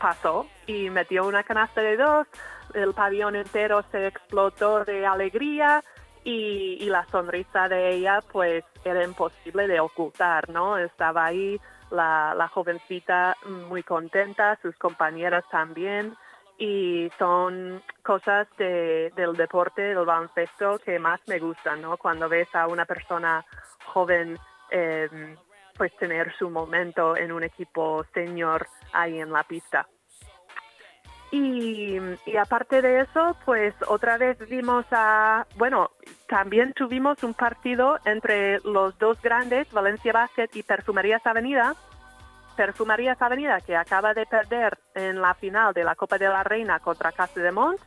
pasó 0.05 0.45
y 0.67 0.91
metió 0.91 1.25
una 1.25 1.41
canasta 1.41 1.81
de 1.81 1.97
dos, 1.97 2.27
el 2.75 2.93
pabellón 2.93 3.35
entero 3.35 3.83
se 3.89 4.05
explotó 4.05 4.85
de 4.85 5.03
alegría 5.03 5.83
y, 6.23 6.87
la 6.91 7.07
sonrisa 7.07 7.67
de 7.67 7.95
ella 7.95 8.19
pues 8.31 8.63
era 8.83 9.03
imposible 9.03 9.67
de 9.67 9.79
ocultar, 9.79 10.47
¿no? 10.49 10.77
Estaba 10.77 11.25
ahí 11.25 11.59
la, 11.89 12.47
jovencita 12.53 13.35
muy 13.67 13.81
contenta, 13.81 14.59
sus 14.61 14.77
compañeras 14.77 15.43
también 15.49 16.15
y 16.59 17.09
son 17.17 17.81
cosas 18.03 18.47
del 18.57 19.35
deporte, 19.35 19.81
del 19.81 20.05
baloncesto 20.05 20.77
que 20.85 20.99
más 20.99 21.19
me 21.25 21.39
gustan, 21.39 21.81
¿no? 21.81 21.97
Cuando 21.97 22.29
ves 22.29 22.53
a 22.53 22.67
una 22.67 22.85
persona 22.85 23.43
joven 23.85 24.37
em, 24.69 25.35
pues 25.75 25.95
tener 25.97 26.31
su 26.37 26.51
momento 26.51 27.17
en 27.17 27.31
un 27.31 27.43
equipo 27.43 28.05
senior 28.13 28.67
ahí 28.93 29.19
en 29.19 29.31
la 29.31 29.43
pista. 29.43 29.87
Y, 31.37 32.37
aparte 32.37 32.81
de 32.81 33.01
eso, 33.01 33.35
pues 33.43 33.73
otra 33.87 34.17
vez 34.17 34.37
vimos 34.47 34.85
a, 34.91 35.45
bueno, 35.57 35.91
también 36.29 36.71
tuvimos 36.71 37.21
un 37.23 37.33
partido 37.33 37.97
entre 38.05 38.59
los 38.61 38.97
dos 38.99 39.21
grandes, 39.21 39.69
Valencia 39.73 40.13
Basket 40.13 40.47
y 40.53 40.63
Perfumerías 40.63 41.25
Avenida. 41.27 41.75
Perfumerías 42.55 43.21
Avenida, 43.21 43.59
que 43.59 43.75
acaba 43.75 44.13
de 44.13 44.25
perder 44.25 44.77
en 44.93 45.21
la 45.21 45.33
final 45.33 45.73
de 45.73 45.83
la 45.83 45.95
Copa 45.95 46.17
de 46.17 46.29
la 46.29 46.41
Reina 46.41 46.79
contra 46.79 47.11
Casa 47.11 47.41
de 47.41 47.51
Mont. 47.51 47.81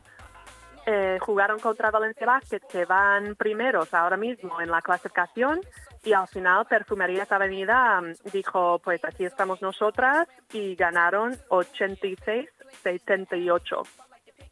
Eh, 0.85 1.17
jugaron 1.19 1.59
contra 1.59 1.89
Valencia 1.89 2.27
Basket, 2.27 2.61
que 2.71 2.85
van 2.85 3.35
primeros 3.35 3.91
ahora 3.95 4.17
mismo 4.17 4.61
en 4.61 4.69
la 4.69 4.83
clasificación. 4.83 5.59
Y 6.03 6.13
al 6.13 6.27
final 6.27 6.67
Perfumerías 6.67 7.31
Avenida 7.31 7.99
mm, 7.99 8.29
dijo, 8.31 8.79
pues 8.83 9.03
aquí 9.03 9.25
estamos 9.25 9.59
nosotras 9.63 10.27
y 10.53 10.75
ganaron 10.75 11.35
86 11.49 12.47
78. 12.83 13.83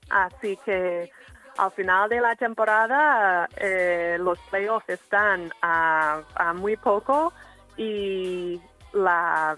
Así 0.10 0.58
que 0.66 1.12
al 1.58 1.72
final 1.72 2.10
de 2.10 2.22
la 2.22 2.36
temporada 2.36 3.50
eh, 3.58 4.18
los 4.20 4.40
playoffs 4.50 4.90
están 4.90 5.52
a, 5.62 6.22
muy 6.56 6.78
poco 6.78 7.34
y 7.76 8.60
la 8.94 9.58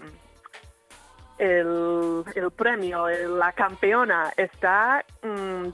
el, 1.38 2.24
premio, 2.54 3.08
la 3.08 3.52
campeona 3.52 4.32
está 4.36 5.04
mm, 5.22 5.68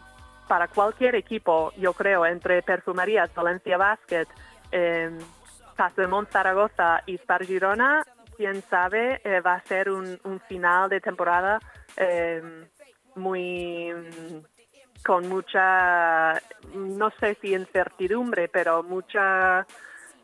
para 0.46 0.68
cualquier 0.68 1.16
equipo, 1.16 1.72
yo 1.76 1.92
creo, 1.92 2.24
entre 2.24 2.62
Perfumerías, 2.62 3.34
Valencia 3.34 3.76
Basket, 3.76 4.26
eh, 4.70 5.10
Castellón 5.76 6.26
Zaragoza 6.26 7.02
y 7.06 7.18
Spar 7.18 7.44
Girona, 7.44 8.04
quién 8.36 8.62
sabe, 8.62 9.20
eh, 9.24 9.40
va 9.40 9.54
a 9.54 9.62
ser 9.62 9.90
un, 9.90 10.18
final 10.48 10.88
de 10.88 11.00
temporada 11.00 11.58
eh, 11.96 12.42
muy 13.16 13.92
con 15.06 15.28
mucha, 15.28 16.32
no 16.74 17.10
sé 17.20 17.36
si 17.40 17.54
incertidumbre, 17.54 18.48
pero 18.48 18.82
mucha... 18.82 19.66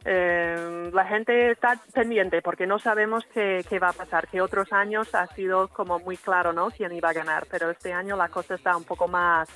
Eh, 0.04 0.90
la 0.92 1.04
gente 1.04 1.52
está 1.52 1.80
pendiente 1.94 2.42
porque 2.42 2.66
no 2.66 2.80
sabemos 2.80 3.24
qué, 3.32 3.64
va 3.80 3.90
a 3.90 3.92
pasar, 3.92 4.26
que 4.26 4.40
otros 4.40 4.72
años 4.72 5.14
ha 5.14 5.28
sido 5.28 5.68
como 5.68 6.00
muy 6.00 6.16
claro, 6.16 6.52
¿no? 6.52 6.72
Quién 6.72 6.90
iba 6.90 7.10
a 7.10 7.12
ganar, 7.12 7.46
pero 7.48 7.70
este 7.70 7.92
año 7.92 8.16
la 8.16 8.28
cosa 8.28 8.56
está 8.56 8.76
un 8.76 8.82
poco 8.82 9.06
más 9.06 9.48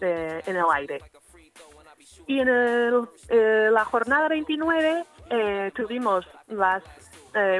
eh, 0.00 0.42
en 0.44 0.56
el 0.56 0.64
aire. 0.72 1.00
Y 2.26 2.40
en 2.40 2.48
eh, 2.48 3.68
la 3.70 3.84
jornada 3.84 4.28
29 4.28 5.04
tuvimos 5.74 6.26
las, 6.48 6.82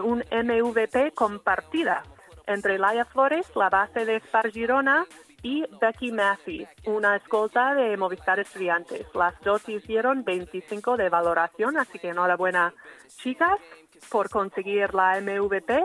un 0.03 0.25
MVP 0.31 1.13
compartida 1.13 2.03
entre 2.47 2.79
Laia 2.79 3.05
Flores, 3.05 3.47
la 3.55 3.69
base 3.69 4.05
de 4.05 4.21
Spar 4.21 4.51
Girona, 4.51 5.07
y 5.43 5.65
Becky 5.81 6.11
Massey, 6.11 6.67
una 6.87 7.15
escolta 7.15 7.73
de 7.75 7.97
Movistar 7.97 8.41
Estudiantes. 8.41 9.07
Las 9.15 9.41
dos 9.43 9.69
hicieron 9.69 10.25
25 10.25 10.97
de 10.97 11.09
valoración, 11.09 11.79
así 11.79 12.01
que 12.01 12.09
enhorabuena, 12.09 12.75
chicas, 13.19 13.61
por 14.11 14.29
conseguir 14.29 14.93
la 14.93 15.21
MVP. 15.21 15.85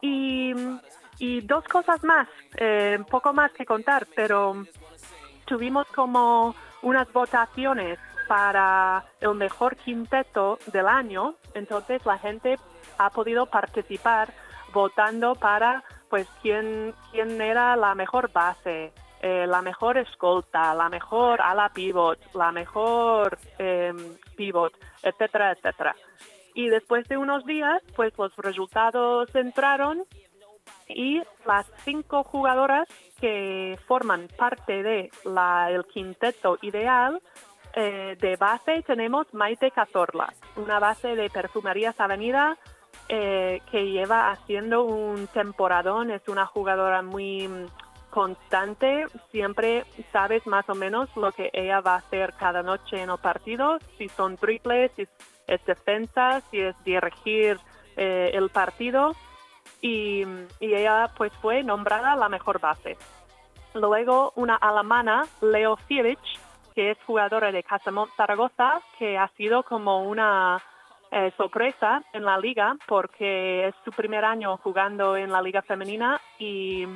Y, 0.00 0.52
dos 1.42 1.64
cosas 1.68 2.02
más, 2.02 2.28
eh, 2.56 2.98
poco 3.08 3.32
más 3.32 3.52
que 3.52 3.64
contar, 3.64 4.06
pero 4.16 4.66
tuvimos 5.44 5.86
como 5.94 6.54
unas 6.82 7.10
votaciones 7.12 8.00
para 8.26 9.04
el 9.20 9.34
mejor 9.34 9.76
quinteto 9.76 10.58
del 10.72 10.88
año, 10.88 11.36
entonces 11.54 12.04
la 12.04 12.18
gente 12.18 12.58
ha 12.98 13.10
podido 13.10 13.46
participar 13.46 14.32
votando 14.76 15.34
para 15.34 15.82
pues 16.10 16.28
quién, 16.42 16.94
quién 17.10 17.40
era 17.40 17.76
la 17.76 17.94
mejor 17.94 18.30
base, 18.30 18.92
eh, 19.22 19.46
la 19.46 19.62
mejor 19.62 19.96
escolta, 19.96 20.74
la 20.74 20.90
mejor 20.90 21.40
ala 21.40 21.70
pivot, 21.70 22.18
la 22.34 22.52
mejor 22.52 23.38
em, 23.58 23.96
pivot, 24.36 24.74
etcétera, 25.02 25.52
etcétera. 25.52 25.96
Y 26.54 26.68
después 26.68 27.08
de 27.08 27.16
unos 27.16 27.46
días, 27.46 27.82
pues 27.96 28.12
los 28.18 28.36
resultados 28.36 29.34
entraron 29.34 30.04
y 30.88 31.22
las 31.46 31.66
cinco 31.86 32.22
jugadoras 32.22 32.86
que 33.18 33.78
forman 33.88 34.28
parte 34.36 34.82
de 34.82 35.10
la, 35.24 35.70
el 35.70 35.86
quinteto 35.86 36.58
ideal 36.60 37.22
eh, 37.72 38.16
de 38.20 38.36
base 38.36 38.82
tenemos 38.86 39.32
Maite 39.32 39.70
Cazorla, 39.70 40.32
una 40.56 40.78
base 40.78 41.16
de 41.16 41.30
Perfumerías 41.30 41.98
Avenida 41.98 42.58
eh, 43.08 43.60
que 43.70 43.86
lleva 43.86 44.30
haciendo 44.30 44.84
un 44.84 45.26
temporadón, 45.28 46.10
es 46.10 46.26
una 46.28 46.46
jugadora 46.46 47.02
muy 47.02 47.48
constante, 48.10 49.06
siempre 49.30 49.84
sabes 50.10 50.46
más 50.46 50.68
o 50.68 50.74
menos 50.74 51.14
lo 51.16 51.32
que 51.32 51.50
ella 51.52 51.80
va 51.80 51.94
a 51.94 51.98
hacer 51.98 52.32
cada 52.38 52.62
noche 52.62 53.02
en 53.02 53.10
el 53.10 53.18
partido, 53.18 53.78
si 53.98 54.08
son 54.08 54.36
triples, 54.36 54.90
si 54.96 55.06
es 55.46 55.64
defensa, 55.66 56.40
si 56.50 56.60
es 56.60 56.74
dirigir 56.84 57.60
eh, 57.96 58.30
el 58.34 58.48
partido 58.50 59.14
y, 59.80 60.24
ella 60.60 61.10
pues 61.16 61.32
fue 61.40 61.62
nombrada 61.62 62.16
la 62.16 62.28
mejor 62.28 62.60
base. 62.60 62.96
Luego 63.74 64.32
una 64.36 64.56
alemana, 64.56 65.24
Leo 65.40 65.76
Filich, 65.76 66.40
que 66.74 66.92
es 66.92 66.98
jugadora 67.06 67.52
de 67.52 67.62
Casamont 67.62 68.10
Zaragoza, 68.16 68.80
que 68.98 69.18
ha 69.18 69.28
sido 69.36 69.62
como 69.62 70.02
una 70.02 70.62
eh, 71.10 71.32
sorpresa 71.36 72.02
en 72.12 72.24
la 72.24 72.38
liga 72.38 72.76
porque 72.86 73.68
es 73.68 73.74
su 73.84 73.90
primer 73.90 74.24
año 74.24 74.56
jugando 74.58 75.16
en 75.16 75.30
la 75.30 75.42
liga 75.42 75.62
femenina 75.62 76.20
y, 76.38 76.86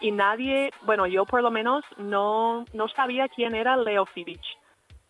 y 0.00 0.10
nadie, 0.12 0.70
bueno, 0.82 1.06
yo 1.06 1.24
por 1.24 1.42
lo 1.42 1.50
menos 1.50 1.84
no, 1.96 2.64
no 2.72 2.88
sabía 2.88 3.28
quién 3.28 3.54
era 3.54 3.76
Leo 3.76 4.06
Filich 4.06 4.60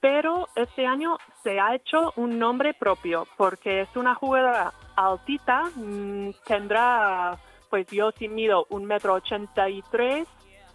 pero 0.01 0.49
este 0.57 0.87
año 0.87 1.19
se 1.43 1.61
ha 1.61 1.75
hecho 1.75 2.13
un 2.17 2.39
nombre 2.39 2.75
propio 2.75 3.27
porque 3.37 3.83
es 3.83 3.97
una 3.97 4.15
jugadora 4.15 4.73
altita, 4.97 5.65
mm, 5.75 6.31
tendrá, 6.47 7.39
pues 7.69 7.87
yo 7.89 8.11
sin 8.13 8.35
mido 8.35 8.67
un 8.71 8.87
metro 8.87 9.15
ochenta 9.15 9.69
y 9.69 9.83
tres, 9.91 10.27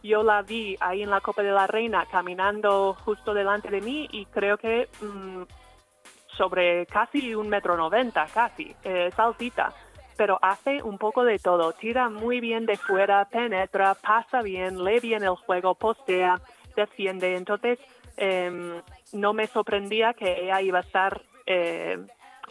yo 0.03 0.21
la 0.21 0.43
vi 0.43 0.77
ahí 0.79 1.01
en 1.01 1.09
la 1.09 1.21
Copa 1.21 1.41
de 1.41 1.51
la 1.51 1.65
Reina 1.65 2.05
caminando 2.05 2.95
justo 3.03 3.33
delante 3.33 3.69
de 3.69 3.81
mí 3.81 4.07
y 4.12 4.25
creo 4.27 4.57
que 4.57 4.88
mm, 5.01 5.41
sobre 6.38 6.86
casi 6.86 7.34
un 7.36 7.50
metro 7.50 7.75
noventa, 7.77 8.27
casi, 8.34 8.75
es 8.84 9.18
altita, 9.18 9.74
pero 10.18 10.39
hace 10.42 10.82
un 10.84 10.98
poco 10.98 11.24
de 11.24 11.39
todo, 11.39 11.74
tira 11.74 12.10
muy 12.10 12.39
bien 12.39 12.65
de 12.65 12.77
fuera, 12.77 13.25
penetra, 13.25 13.96
pasa 13.96 14.42
bien, 14.42 14.84
lee 14.84 15.00
bien 15.00 15.24
el 15.24 15.36
juego, 15.36 15.75
postea, 15.75 16.39
defiende, 16.75 17.36
entonces 17.36 17.80
em, 18.18 18.82
no 19.13 19.34
me 19.34 19.48
sorprendía 19.48 20.13
que 20.13 20.46
ella 20.46 20.62
iba 20.62 20.80
a 20.80 20.82
estar 20.82 21.22
eh, 21.46 21.98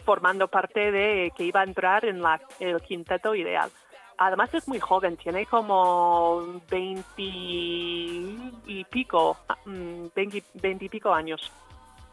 formando 0.03 0.47
parte 0.47 0.91
de 0.91 1.31
que 1.35 1.43
iba 1.43 1.61
a 1.61 1.65
entrar 1.65 2.05
en 2.05 2.21
la, 2.21 2.39
el 2.59 2.81
quinteto 2.81 3.35
ideal. 3.35 3.71
Además 4.17 4.53
es 4.53 4.67
muy 4.67 4.79
joven, 4.79 5.17
tiene 5.17 5.45
como 5.45 6.61
20 6.69 7.03
y 7.17 8.85
pico, 8.89 9.37
20, 9.65 10.41
mm, 10.53 10.83
y 10.83 10.89
pico 10.89 11.13
años. 11.13 11.51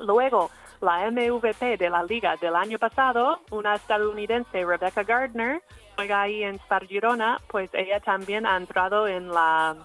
Luego, 0.00 0.50
la 0.82 1.10
MVP 1.10 1.76
de 1.76 1.88
la 1.88 2.02
liga 2.02 2.36
del 2.36 2.56
año 2.56 2.78
pasado, 2.78 3.40
una 3.50 3.76
estadounidense, 3.76 4.64
Rebecca 4.64 5.04
Gardner, 5.04 5.62
juega 5.96 6.22
ahí 6.22 6.42
en 6.42 6.56
Spar 6.56 6.86
Girona, 6.86 7.38
pues 7.48 7.70
ella 7.72 8.00
también 8.00 8.46
ha 8.46 8.56
entrado 8.56 9.06
en, 9.06 9.28
la, 9.28 9.76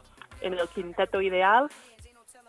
en 0.42 0.54
el 0.54 0.68
quinteto 0.70 1.22
ideal 1.22 1.70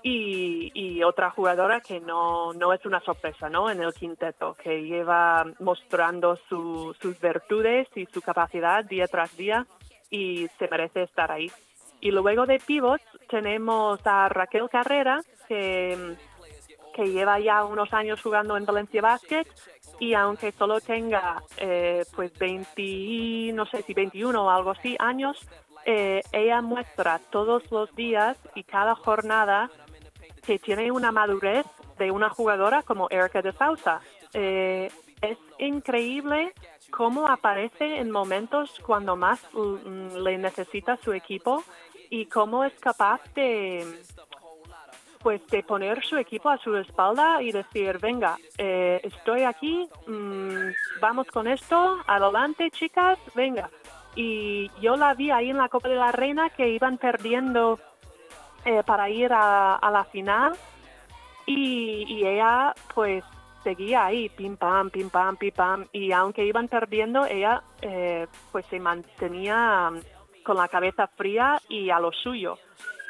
y, 0.03 1.03
otra 1.03 1.31
jugadora 1.31 1.81
que 1.81 2.01
no, 2.01 2.53
no 2.53 2.73
es 2.73 2.85
una 2.85 3.01
sorpresa 3.01 3.49
¿no? 3.49 3.71
en 3.71 3.83
el 3.83 3.93
quinteto, 3.95 4.55
que 4.55 4.83
lleva 4.83 5.45
mostrando 5.61 6.39
sus 6.49 7.21
virtudes 7.21 7.89
y 7.95 8.07
su 8.07 8.21
capacidad 8.21 8.85
día 8.85 9.07
tras 9.07 9.37
día 9.37 9.67
y 10.11 10.49
se 10.59 10.69
merece 10.69 11.03
estar 11.03 11.31
ahí. 11.31 11.51
Y 12.01 12.11
luego 12.11 12.47
de 12.47 12.61
pivots 12.61 13.05
tenemos 13.29 14.01
a 14.05 14.29
Raquel 14.29 14.69
Carrera, 14.71 15.21
que, 15.49 16.17
que 16.99 17.13
lleva 17.13 17.39
ya 17.39 17.65
unos 17.65 17.93
años 17.93 18.21
jugando 18.21 18.57
en 18.57 18.65
Valencia 18.65 19.01
Basket 19.01 19.47
y 20.01 20.15
aunque 20.15 20.51
solo 20.51 20.81
tenga 20.81 21.41
eh, 21.57 22.05
pues 22.17 22.37
20, 22.37 23.53
no 23.55 23.67
sé 23.67 23.83
si 23.83 23.95
21 23.95 24.45
o 24.45 24.51
algo 24.51 24.73
así 24.73 24.97
años, 24.99 25.39
eh, 25.87 26.23
ella 26.33 26.61
muestra 26.61 27.21
todos 27.31 27.71
los 27.71 27.95
días 27.95 28.37
y 28.57 28.65
cada 28.65 28.97
jornada 28.97 29.71
que 30.45 30.59
tiene 30.59 30.91
una 30.91 31.13
madurez 31.13 31.67
de 31.99 32.11
una 32.11 32.31
jugadora 32.31 32.83
como 32.83 33.07
Erika 33.11 33.43
de 33.43 33.53
Sousa. 33.53 34.01
Eh, 34.35 34.91
es 35.21 35.39
increíble 35.61 36.53
cómo 36.91 37.29
aparece 37.29 37.99
en 37.99 38.11
momentos 38.11 38.77
cuando 38.85 39.15
más 39.15 39.41
mm, 39.53 40.17
le 40.17 40.37
necesita 40.37 40.97
su 40.97 41.13
equipo 41.13 41.63
y 42.11 42.27
cómo 42.27 42.65
es 42.65 42.73
capaz 42.81 43.21
de 43.35 43.87
pues 45.23 45.47
de 45.49 45.63
poner 45.63 46.05
su 46.05 46.17
equipo 46.17 46.49
a 46.49 46.59
su 46.59 46.77
espalda 46.77 47.43
y 47.43 47.53
decir 47.53 47.99
venga 47.99 48.37
eh, 48.57 49.01
estoy 49.03 49.43
aquí 49.43 49.89
mm, 50.07 50.71
vamos 51.01 51.27
con 51.29 51.47
esto 51.47 51.99
adelante 52.07 52.71
chicas 52.71 53.19
venga 53.35 53.71
y 54.15 54.71
yo 54.81 54.97
la 54.97 55.15
vi 55.15 55.31
ahí 55.31 55.51
en 55.51 55.59
la 55.59 55.69
Copa 55.69 55.89
de 55.89 55.97
la 55.97 56.11
Reina 56.13 56.51
que 56.51 56.69
iban 56.69 56.99
perdiendo 56.99 57.79
eh, 58.65 58.83
para 58.85 59.09
ir 59.09 59.33
a, 59.33 59.79
la 59.93 60.05
final 60.05 60.55
y, 61.47 62.27
ella 62.27 62.75
pues 62.95 63.25
seguía 63.63 64.07
ahí, 64.07 64.29
pim 64.29 64.57
pam, 64.57 64.91
pim 64.91 65.09
pam, 65.09 65.37
pim 65.37 65.53
pam, 65.53 65.87
y 65.93 66.13
aunque 66.13 66.45
iban 66.45 66.69
perdiendo, 66.69 67.25
ella 67.25 67.63
eh, 67.81 68.27
pues 68.53 68.67
se 68.67 68.81
mantenía 68.81 69.91
con 70.45 70.57
la 70.57 70.69
cabeza 70.69 71.07
fría 71.07 71.61
y 71.69 71.91
a 71.91 72.01
lo 72.01 72.13
suyo. 72.13 72.59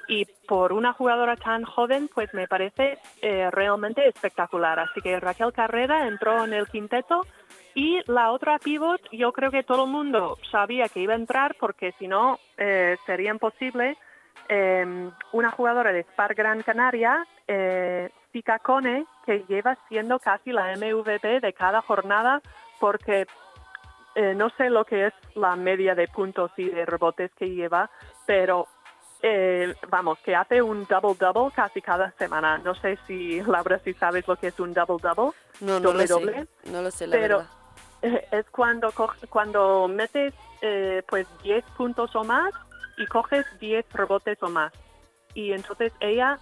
Y 0.09 0.25
por 0.47 0.73
una 0.73 0.92
jugadora 0.92 1.37
tan 1.37 1.64
joven, 1.64 2.09
pues 2.12 2.33
me 2.33 2.49
parece 2.49 2.99
eh, 3.21 3.51
realmente 3.51 4.09
espectacular. 4.09 4.79
Así 4.79 5.01
que 5.01 5.21
Raquel 5.21 5.53
Carrera 5.53 6.09
entró 6.09 6.44
en 6.44 6.55
el 6.55 6.66
quinteto 6.66 7.27
y 7.75 8.01
la 8.11 8.33
otra 8.33 8.59
pivot, 8.59 9.01
yo 9.12 9.33
creo 9.33 9.51
que 9.51 9.62
todo 9.62 9.85
el 9.85 9.90
mundo 9.90 10.38
sabía 10.51 10.88
que 10.88 11.01
iba 11.01 11.12
a 11.12 11.16
entrar 11.16 11.57
porque 11.61 11.92
si 11.99 12.09
no 12.09 12.40
sería 13.07 13.31
imposible 13.31 13.97
Em, 14.49 15.11
una 15.33 15.51
jugadora 15.51 15.92
de 15.92 16.05
Spar 16.05 16.35
Gran 16.35 16.62
Canaria, 16.62 17.27
eh, 17.47 18.11
Cone, 18.62 19.05
que 19.27 19.44
lleva 19.49 19.77
siendo 19.88 20.18
casi 20.21 20.53
la 20.53 20.73
MVP 20.77 21.40
de 21.40 21.53
cada 21.53 21.83
jornada 21.83 22.40
porque 22.79 23.27
eh, 24.14 24.35
no 24.35 24.49
sé 24.51 24.71
lo 24.71 24.85
que 24.85 25.07
es 25.07 25.14
la 25.35 25.57
media 25.57 25.94
de 25.97 26.07
puntos 26.07 26.53
y 26.57 26.68
de 26.68 26.87
rebotes 26.87 27.33
que 27.35 27.51
lleva, 27.51 27.90
pero 28.27 28.68
eh, 29.22 29.74
vamos, 29.88 30.18
que 30.20 30.35
hace 30.35 30.62
un 30.62 30.87
double-double 30.87 31.52
casi 31.54 31.81
cada 31.81 32.11
semana. 32.12 32.59
No 32.59 32.74
sé 32.74 32.98
si, 33.07 33.40
Laura, 33.42 33.78
si 33.81 33.94
sabes 33.94 34.26
lo 34.28 34.37
que 34.37 34.48
es 34.48 34.61
un 34.61 34.74
double-double. 34.74 35.33
No, 35.61 35.81
no 35.81 35.92
lo 35.92 36.07
sé. 36.07 36.46
No 36.64 36.83
lo 36.83 36.90
sé, 36.90 37.07
la 37.07 37.16
pero 37.16 37.44
es 38.02 38.48
cuando, 38.50 38.92
cuando 39.28 39.88
metes 39.88 40.35
pues 41.09 41.26
10 41.42 41.64
puntos 41.76 42.14
o 42.14 42.24
más 42.24 42.52
y 42.96 43.07
coges 43.07 43.46
10 43.61 43.87
rebotes 43.92 44.42
o 44.42 44.48
más. 44.48 44.72
Y 45.35 45.52
entonces 45.52 45.92
ella, 46.00 46.38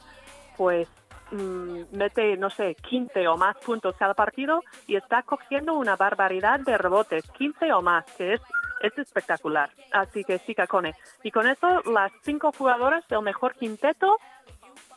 pues, 0.56 0.88
mete, 1.32 2.36
no 2.36 2.50
sé, 2.50 2.74
15 2.74 3.28
o 3.28 3.36
más 3.36 3.56
puntos 3.58 3.96
cada 3.98 4.14
partido 4.14 4.62
y 4.86 4.96
está 4.96 5.22
cogiendo 5.22 5.74
una 5.74 5.96
barbaridad 5.96 6.60
de 6.60 6.78
rebotes, 6.78 7.24
15 7.32 7.72
o 7.72 7.82
más, 7.82 8.04
que 8.12 8.34
es, 8.34 8.40
es 8.82 8.96
espectacular. 8.98 9.70
Así 9.92 10.24
que 10.24 10.38
sí, 10.38 10.54
Cacone. 10.54 10.94
Y 11.22 11.30
con 11.30 11.46
eso, 11.46 11.82
las 11.90 12.12
cinco 12.22 12.52
jugadoras 12.56 13.06
del 13.08 13.22
mejor 13.22 13.54
quinteto. 13.54 14.18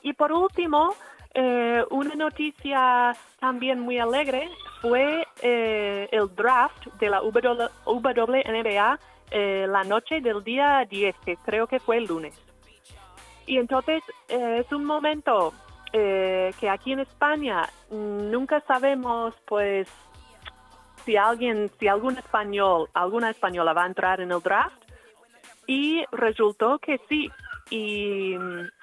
Y 0.01 0.13
por 0.13 0.31
último, 0.31 0.95
eh, 1.33 1.83
una 1.89 2.15
noticia 2.15 3.15
también 3.39 3.79
muy 3.79 3.99
alegre 3.99 4.49
fue 4.81 5.27
eh, 5.41 6.07
el 6.11 6.33
draft 6.35 6.87
de 6.99 7.09
la 7.09 7.21
WNBA 7.21 8.99
eh, 9.31 9.67
la 9.69 9.83
noche 9.83 10.21
del 10.21 10.43
día 10.43 10.85
10, 10.89 11.15
que 11.23 11.37
creo 11.37 11.67
que 11.67 11.79
fue 11.79 11.97
el 11.97 12.05
lunes. 12.05 12.35
Y 13.45 13.57
entonces 13.57 14.01
eh, 14.27 14.63
es 14.65 14.71
un 14.71 14.85
momento 14.85 15.53
eh, 15.93 16.53
que 16.59 16.69
aquí 16.69 16.93
en 16.93 16.99
España 16.99 17.67
nunca 17.89 18.61
sabemos, 18.61 19.33
pues, 19.45 19.87
si 21.05 21.17
alguien, 21.17 21.69
si 21.79 21.87
algún 21.87 22.17
español, 22.17 22.89
alguna 22.93 23.29
española 23.29 23.73
va 23.73 23.83
a 23.83 23.87
entrar 23.87 24.21
en 24.21 24.31
el 24.31 24.41
draft. 24.41 24.83
Y 25.67 26.03
resultó 26.11 26.79
que 26.79 26.99
sí. 27.07 27.29
Y 27.69 28.33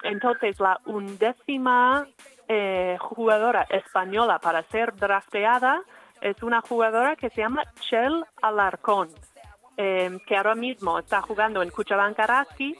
entonces 0.03 0.59
la 0.59 0.79
undécima 0.85 2.07
jugadora 2.99 3.67
española 3.69 4.39
para 4.39 4.63
ser 4.63 4.95
drafteada 4.95 5.83
es 6.21 6.41
una 6.43 6.61
jugadora 6.61 7.15
que 7.15 7.29
se 7.29 7.41
llama 7.41 7.63
Chel 7.79 8.23
Alarcón 8.41 9.09
em, 9.75 10.19
que 10.19 10.35
ahora 10.35 10.55
mismo 10.55 10.99
está 10.99 11.21
jugando 11.21 11.61
en 11.61 11.69
Cuchabanca 11.69 12.25
Rasi 12.25 12.75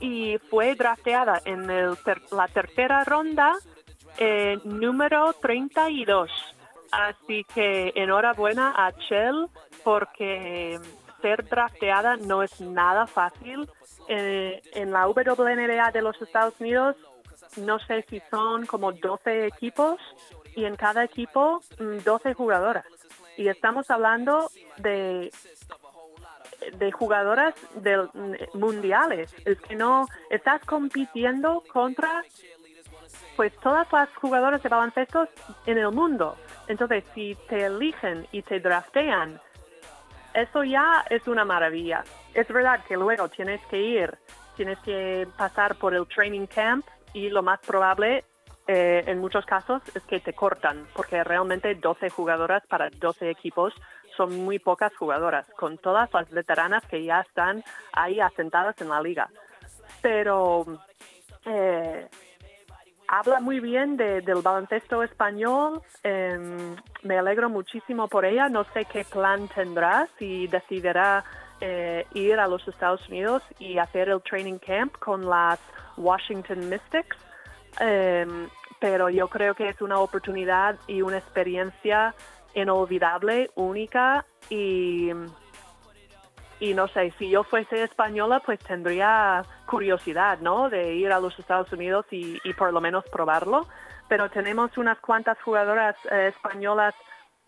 y 0.00 0.38
fue 0.50 0.74
drafteada 0.74 1.40
en 1.44 1.68
el 1.70 1.96
la 2.30 2.48
tercera 2.48 3.04
ronda 3.04 3.54
eh, 4.18 4.58
número 4.64 5.32
32. 5.34 6.30
Así 6.90 7.44
que 7.54 7.92
enhorabuena 7.94 8.74
a 8.76 8.92
Chell 8.92 9.46
porque 9.82 10.78
ser 11.22 11.48
drafteada 11.48 12.16
no 12.16 12.42
es 12.42 12.60
nada 12.60 13.06
fácil. 13.06 13.68
Eh, 14.08 14.60
en 14.74 14.90
la 14.90 15.06
WNBA 15.06 15.90
de 15.92 16.02
los 16.02 16.20
Estados 16.20 16.54
Unidos 16.60 16.96
no 17.56 17.78
sé 17.80 18.04
si 18.08 18.20
son 18.30 18.66
como 18.66 18.92
12 18.92 19.46
equipos 19.46 20.00
y 20.56 20.64
en 20.64 20.76
cada 20.76 21.04
equipo 21.04 21.60
12 21.78 22.30
mm, 22.30 22.34
jugadoras. 22.34 22.84
Y 23.36 23.48
estamos 23.48 23.90
hablando 23.90 24.50
de 24.78 25.30
de 26.76 26.92
jugadoras 26.92 27.54
del, 27.74 28.08
mm, 28.12 28.58
mundiales. 28.58 29.34
Es 29.44 29.60
que 29.60 29.76
no 29.76 30.06
estás 30.30 30.64
compitiendo 30.64 31.62
contra 31.72 32.22
pues 33.36 33.52
todas 33.60 33.90
las 33.92 34.08
jugadoras 34.16 34.62
de 34.62 34.68
baloncesto 34.68 35.26
en 35.66 35.78
el 35.78 35.90
mundo. 35.90 36.36
Entonces, 36.68 37.04
si 37.14 37.34
te 37.48 37.64
eligen 37.64 38.26
y 38.30 38.42
te 38.42 38.60
draftean, 38.60 39.40
eso 40.34 40.64
ya 40.64 41.04
es 41.10 41.26
una 41.26 41.44
maravilla. 41.44 42.04
Es 42.34 42.48
verdad 42.48 42.84
que 42.86 42.96
luego 42.96 43.28
tienes 43.28 43.60
que 43.66 43.80
ir, 43.80 44.18
tienes 44.56 44.78
que 44.80 45.26
pasar 45.36 45.76
por 45.76 45.94
el 45.94 46.06
training 46.06 46.46
camp 46.46 46.86
y 47.12 47.28
lo 47.28 47.42
más 47.42 47.60
probable 47.60 48.24
eh, 48.66 49.04
en 49.06 49.18
muchos 49.18 49.44
casos 49.44 49.82
es 49.94 50.02
que 50.04 50.20
te 50.20 50.32
cortan, 50.32 50.86
porque 50.94 51.24
realmente 51.24 51.74
12 51.74 52.10
jugadoras 52.10 52.64
para 52.66 52.90
12 52.90 53.30
equipos 53.30 53.74
son 54.16 54.44
muy 54.44 54.58
pocas 54.58 54.94
jugadoras, 54.96 55.46
con 55.56 55.78
todas 55.78 56.12
las 56.12 56.30
veteranas 56.30 56.84
que 56.86 57.02
ya 57.02 57.20
están 57.20 57.64
ahí 57.92 58.20
asentadas 58.20 58.80
en 58.80 58.88
la 58.88 59.00
liga. 59.00 59.28
Pero 60.00 60.64
eh, 61.46 62.08
habla 63.08 63.40
muy 63.40 63.60
bien 63.60 63.96
del 63.96 64.42
baloncesto 64.42 65.02
español. 65.02 65.82
Em, 66.02 66.76
me 67.02 67.18
alegro 67.18 67.48
muchísimo 67.48 68.08
por 68.08 68.24
ella. 68.24 68.48
No 68.48 68.64
sé 68.72 68.84
qué 68.84 69.04
plan 69.04 69.48
tendrá, 69.48 70.08
si 70.18 70.46
decidirá 70.46 71.24
eh, 71.60 72.06
ir 72.14 72.38
a 72.38 72.46
los 72.46 72.66
Estados 72.68 73.08
Unidos 73.08 73.42
y 73.58 73.78
hacer 73.78 74.08
el 74.08 74.22
training 74.22 74.58
camp 74.58 74.96
con 74.98 75.28
las 75.28 75.58
Washington 75.96 76.68
Mystics. 76.68 77.16
Em, 77.80 78.48
pero 78.78 79.08
yo 79.08 79.28
creo 79.28 79.54
que 79.54 79.68
es 79.68 79.80
una 79.80 79.98
oportunidad 79.98 80.76
y 80.86 81.02
una 81.02 81.18
experiencia 81.18 82.14
inolvidable, 82.54 83.50
única 83.54 84.26
y, 84.50 85.10
y 86.60 86.74
no 86.74 86.88
sé, 86.88 87.12
si 87.18 87.30
yo 87.30 87.44
fuese 87.44 87.82
española 87.82 88.40
pues 88.44 88.58
tendría 88.60 89.42
curiosidad, 89.66 90.38
¿no? 90.40 90.68
De 90.68 90.94
ir 90.94 91.12
a 91.12 91.20
los 91.20 91.38
Estados 91.38 91.72
Unidos 91.72 92.06
y, 92.10 92.38
por 92.54 92.72
lo 92.72 92.80
menos 92.80 93.04
probarlo, 93.10 93.66
pero 94.08 94.28
tenemos 94.30 94.76
unas 94.76 94.98
cuantas 95.00 95.40
jugadoras 95.42 95.96
eh, 96.10 96.28
españolas 96.28 96.94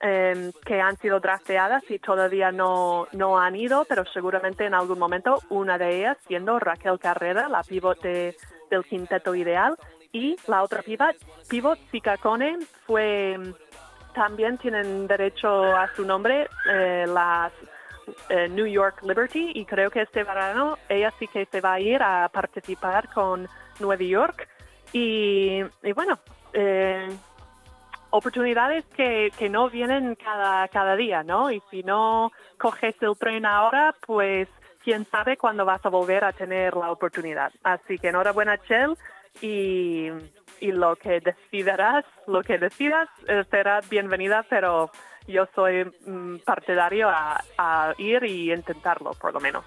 em, 0.01 0.53
que 0.65 0.81
han 0.81 0.97
sido 0.97 1.21
drafteadas 1.21 1.83
y 1.91 1.99
todavía 1.99 2.51
no, 2.51 3.07
no 3.13 3.39
han 3.39 3.57
ido, 3.57 3.85
pero 3.89 4.05
seguramente 4.07 4.65
en 4.65 4.75
algún 4.75 4.99
momento 4.99 5.39
una 5.51 5.79
de 5.79 5.99
ellas 5.99 6.17
siendo 6.27 6.59
Raquel 6.59 6.99
Carrera, 6.99 7.49
la 7.49 7.63
pivote 7.63 8.37
del 8.71 8.85
quinteto 8.85 9.35
ideal, 9.35 9.77
y 10.15 10.37
la 10.47 10.63
otra 10.63 10.81
pivot, 10.81 11.17
pivot 11.49 11.79
Cone, 12.23 12.59
fue 12.87 13.37
también 14.15 14.57
tienen 14.59 15.09
derecho 15.09 15.77
a 15.77 15.93
su 15.95 16.05
nombre 16.05 16.49
eh, 16.71 17.05
las 17.07 17.53
eh, 18.29 18.49
New 18.49 18.67
York 18.67 19.03
Liberty 19.03 19.51
y 19.55 19.65
creo 19.65 19.91
que 19.91 20.03
este 20.03 20.23
verano 20.23 20.79
ella 20.89 21.13
sí 21.19 21.27
que 21.27 21.47
se 21.47 21.61
va 21.61 21.75
a 21.75 21.81
ir 21.81 22.01
a 22.01 22.29
participar 22.29 23.13
con 23.13 23.49
Nueva 23.81 24.05
York 24.05 24.49
y, 24.93 25.61
bueno, 25.93 26.21
eh, 26.53 27.09
oportunidades 28.11 28.85
que, 28.97 29.33
que, 29.37 29.49
no 29.49 29.69
vienen 29.69 30.15
cada, 30.15 30.69
cada 30.69 30.95
día, 30.95 31.25
¿no? 31.25 31.51
Y 31.51 31.61
si 31.69 31.83
no 31.83 32.31
coges 32.59 32.95
el 33.03 33.17
tren 33.19 33.45
ahora, 33.45 33.97
pues 34.07 34.49
quién 34.85 35.05
sabe 35.07 35.37
cuándo 35.37 35.65
vas 35.65 35.85
a 35.85 35.89
volver 35.89 36.25
a 36.25 36.33
tener 36.33 36.77
la 36.77 36.93
oportunidad. 36.93 37.51
Así 37.65 37.99
que 37.99 38.11
enhorabuena, 38.11 38.59
Chell, 38.59 38.95
y 39.41 40.11
lo 40.73 40.97
que 40.97 41.21
decidirás, 41.21 42.05
lo 42.27 42.43
que 42.43 42.59
decidas, 42.59 43.09
eh, 43.29 43.45
será 43.51 43.81
bienvenida, 43.91 44.45
pero 44.49 44.91
yo 45.27 45.47
soy 45.55 45.85
mm, 46.07 46.39
partidario 46.45 47.09
a, 47.09 47.95
ir 47.99 48.25
y 48.25 48.53
intentarlo, 48.53 49.13
por 49.13 49.33
lo 49.33 49.41
menos. 49.41 49.65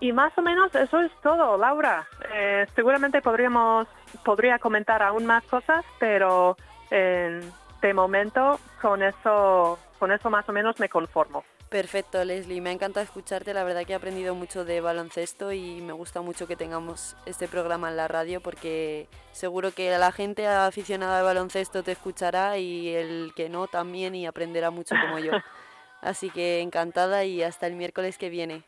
Y 0.00 0.12
más 0.12 0.36
o 0.36 0.42
menos 0.42 0.74
eso 0.74 1.00
es 1.00 1.12
todo, 1.22 1.56
Laura. 1.56 2.06
Eh, 2.32 2.66
seguramente 2.74 3.22
podríamos, 3.22 3.86
podría 4.24 4.58
comentar 4.58 5.02
aún 5.02 5.24
más 5.24 5.44
cosas, 5.44 5.84
pero 5.98 6.56
eh, 6.90 7.40
de 7.80 7.94
momento 7.94 8.58
con 8.82 9.02
eso, 9.02 9.78
con 9.98 10.12
eso 10.12 10.30
más 10.30 10.48
o 10.48 10.52
menos 10.52 10.78
me 10.78 10.88
conformo. 10.88 11.44
Perfecto, 11.74 12.24
Leslie. 12.24 12.60
Me 12.60 12.70
ha 12.70 12.72
encantado 12.72 13.02
escucharte. 13.02 13.52
La 13.52 13.64
verdad 13.64 13.84
que 13.84 13.94
he 13.94 13.96
aprendido 13.96 14.32
mucho 14.36 14.64
de 14.64 14.80
baloncesto 14.80 15.50
y 15.50 15.80
me 15.80 15.92
gusta 15.92 16.20
mucho 16.20 16.46
que 16.46 16.54
tengamos 16.54 17.16
este 17.26 17.48
programa 17.48 17.88
en 17.90 17.96
la 17.96 18.06
radio 18.06 18.40
porque 18.40 19.08
seguro 19.32 19.72
que 19.72 19.90
la 19.98 20.12
gente 20.12 20.46
aficionada 20.46 21.18
al 21.18 21.24
baloncesto 21.24 21.82
te 21.82 21.90
escuchará 21.90 22.58
y 22.58 22.94
el 22.94 23.32
que 23.34 23.48
no 23.48 23.66
también 23.66 24.14
y 24.14 24.24
aprenderá 24.24 24.70
mucho 24.70 24.94
como 25.00 25.18
yo. 25.18 25.32
Así 26.00 26.30
que 26.30 26.60
encantada 26.60 27.24
y 27.24 27.42
hasta 27.42 27.66
el 27.66 27.74
miércoles 27.74 28.18
que 28.18 28.28
viene. 28.28 28.62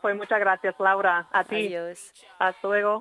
Pues 0.00 0.16
muchas 0.16 0.40
gracias, 0.40 0.74
Laura. 0.80 1.28
A 1.30 1.44
ti. 1.44 1.68
Adiós. 1.68 2.12
Hasta 2.40 2.66
luego. 2.66 2.98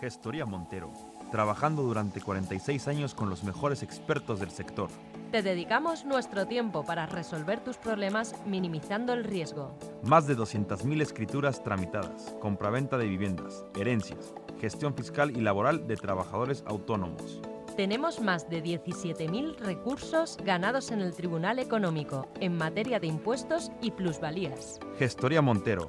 Gestoría 0.00 0.46
Montero, 0.46 0.92
trabajando 1.32 1.82
durante 1.82 2.20
46 2.20 2.88
años 2.88 3.14
con 3.14 3.28
los 3.28 3.42
mejores 3.42 3.82
expertos 3.82 4.38
del 4.38 4.50
sector. 4.50 4.90
Te 5.32 5.42
dedicamos 5.42 6.04
nuestro 6.04 6.46
tiempo 6.46 6.84
para 6.86 7.06
resolver 7.06 7.60
tus 7.60 7.76
problemas 7.76 8.34
minimizando 8.46 9.12
el 9.12 9.24
riesgo. 9.24 9.76
Más 10.04 10.26
de 10.26 10.36
200.000 10.36 11.02
escrituras 11.02 11.62
tramitadas, 11.64 12.34
compraventa 12.40 12.96
de 12.96 13.08
viviendas, 13.08 13.64
herencias, 13.76 14.32
gestión 14.60 14.94
fiscal 14.94 15.36
y 15.36 15.40
laboral 15.40 15.86
de 15.86 15.96
trabajadores 15.96 16.62
autónomos. 16.66 17.40
Tenemos 17.76 18.20
más 18.20 18.48
de 18.50 18.62
17.000 18.62 19.56
recursos 19.58 20.36
ganados 20.44 20.90
en 20.90 21.00
el 21.00 21.14
Tribunal 21.14 21.58
Económico 21.60 22.26
en 22.40 22.56
materia 22.56 22.98
de 22.98 23.06
impuestos 23.06 23.70
y 23.80 23.92
plusvalías. 23.92 24.80
Gestoría 24.98 25.42
Montero, 25.42 25.88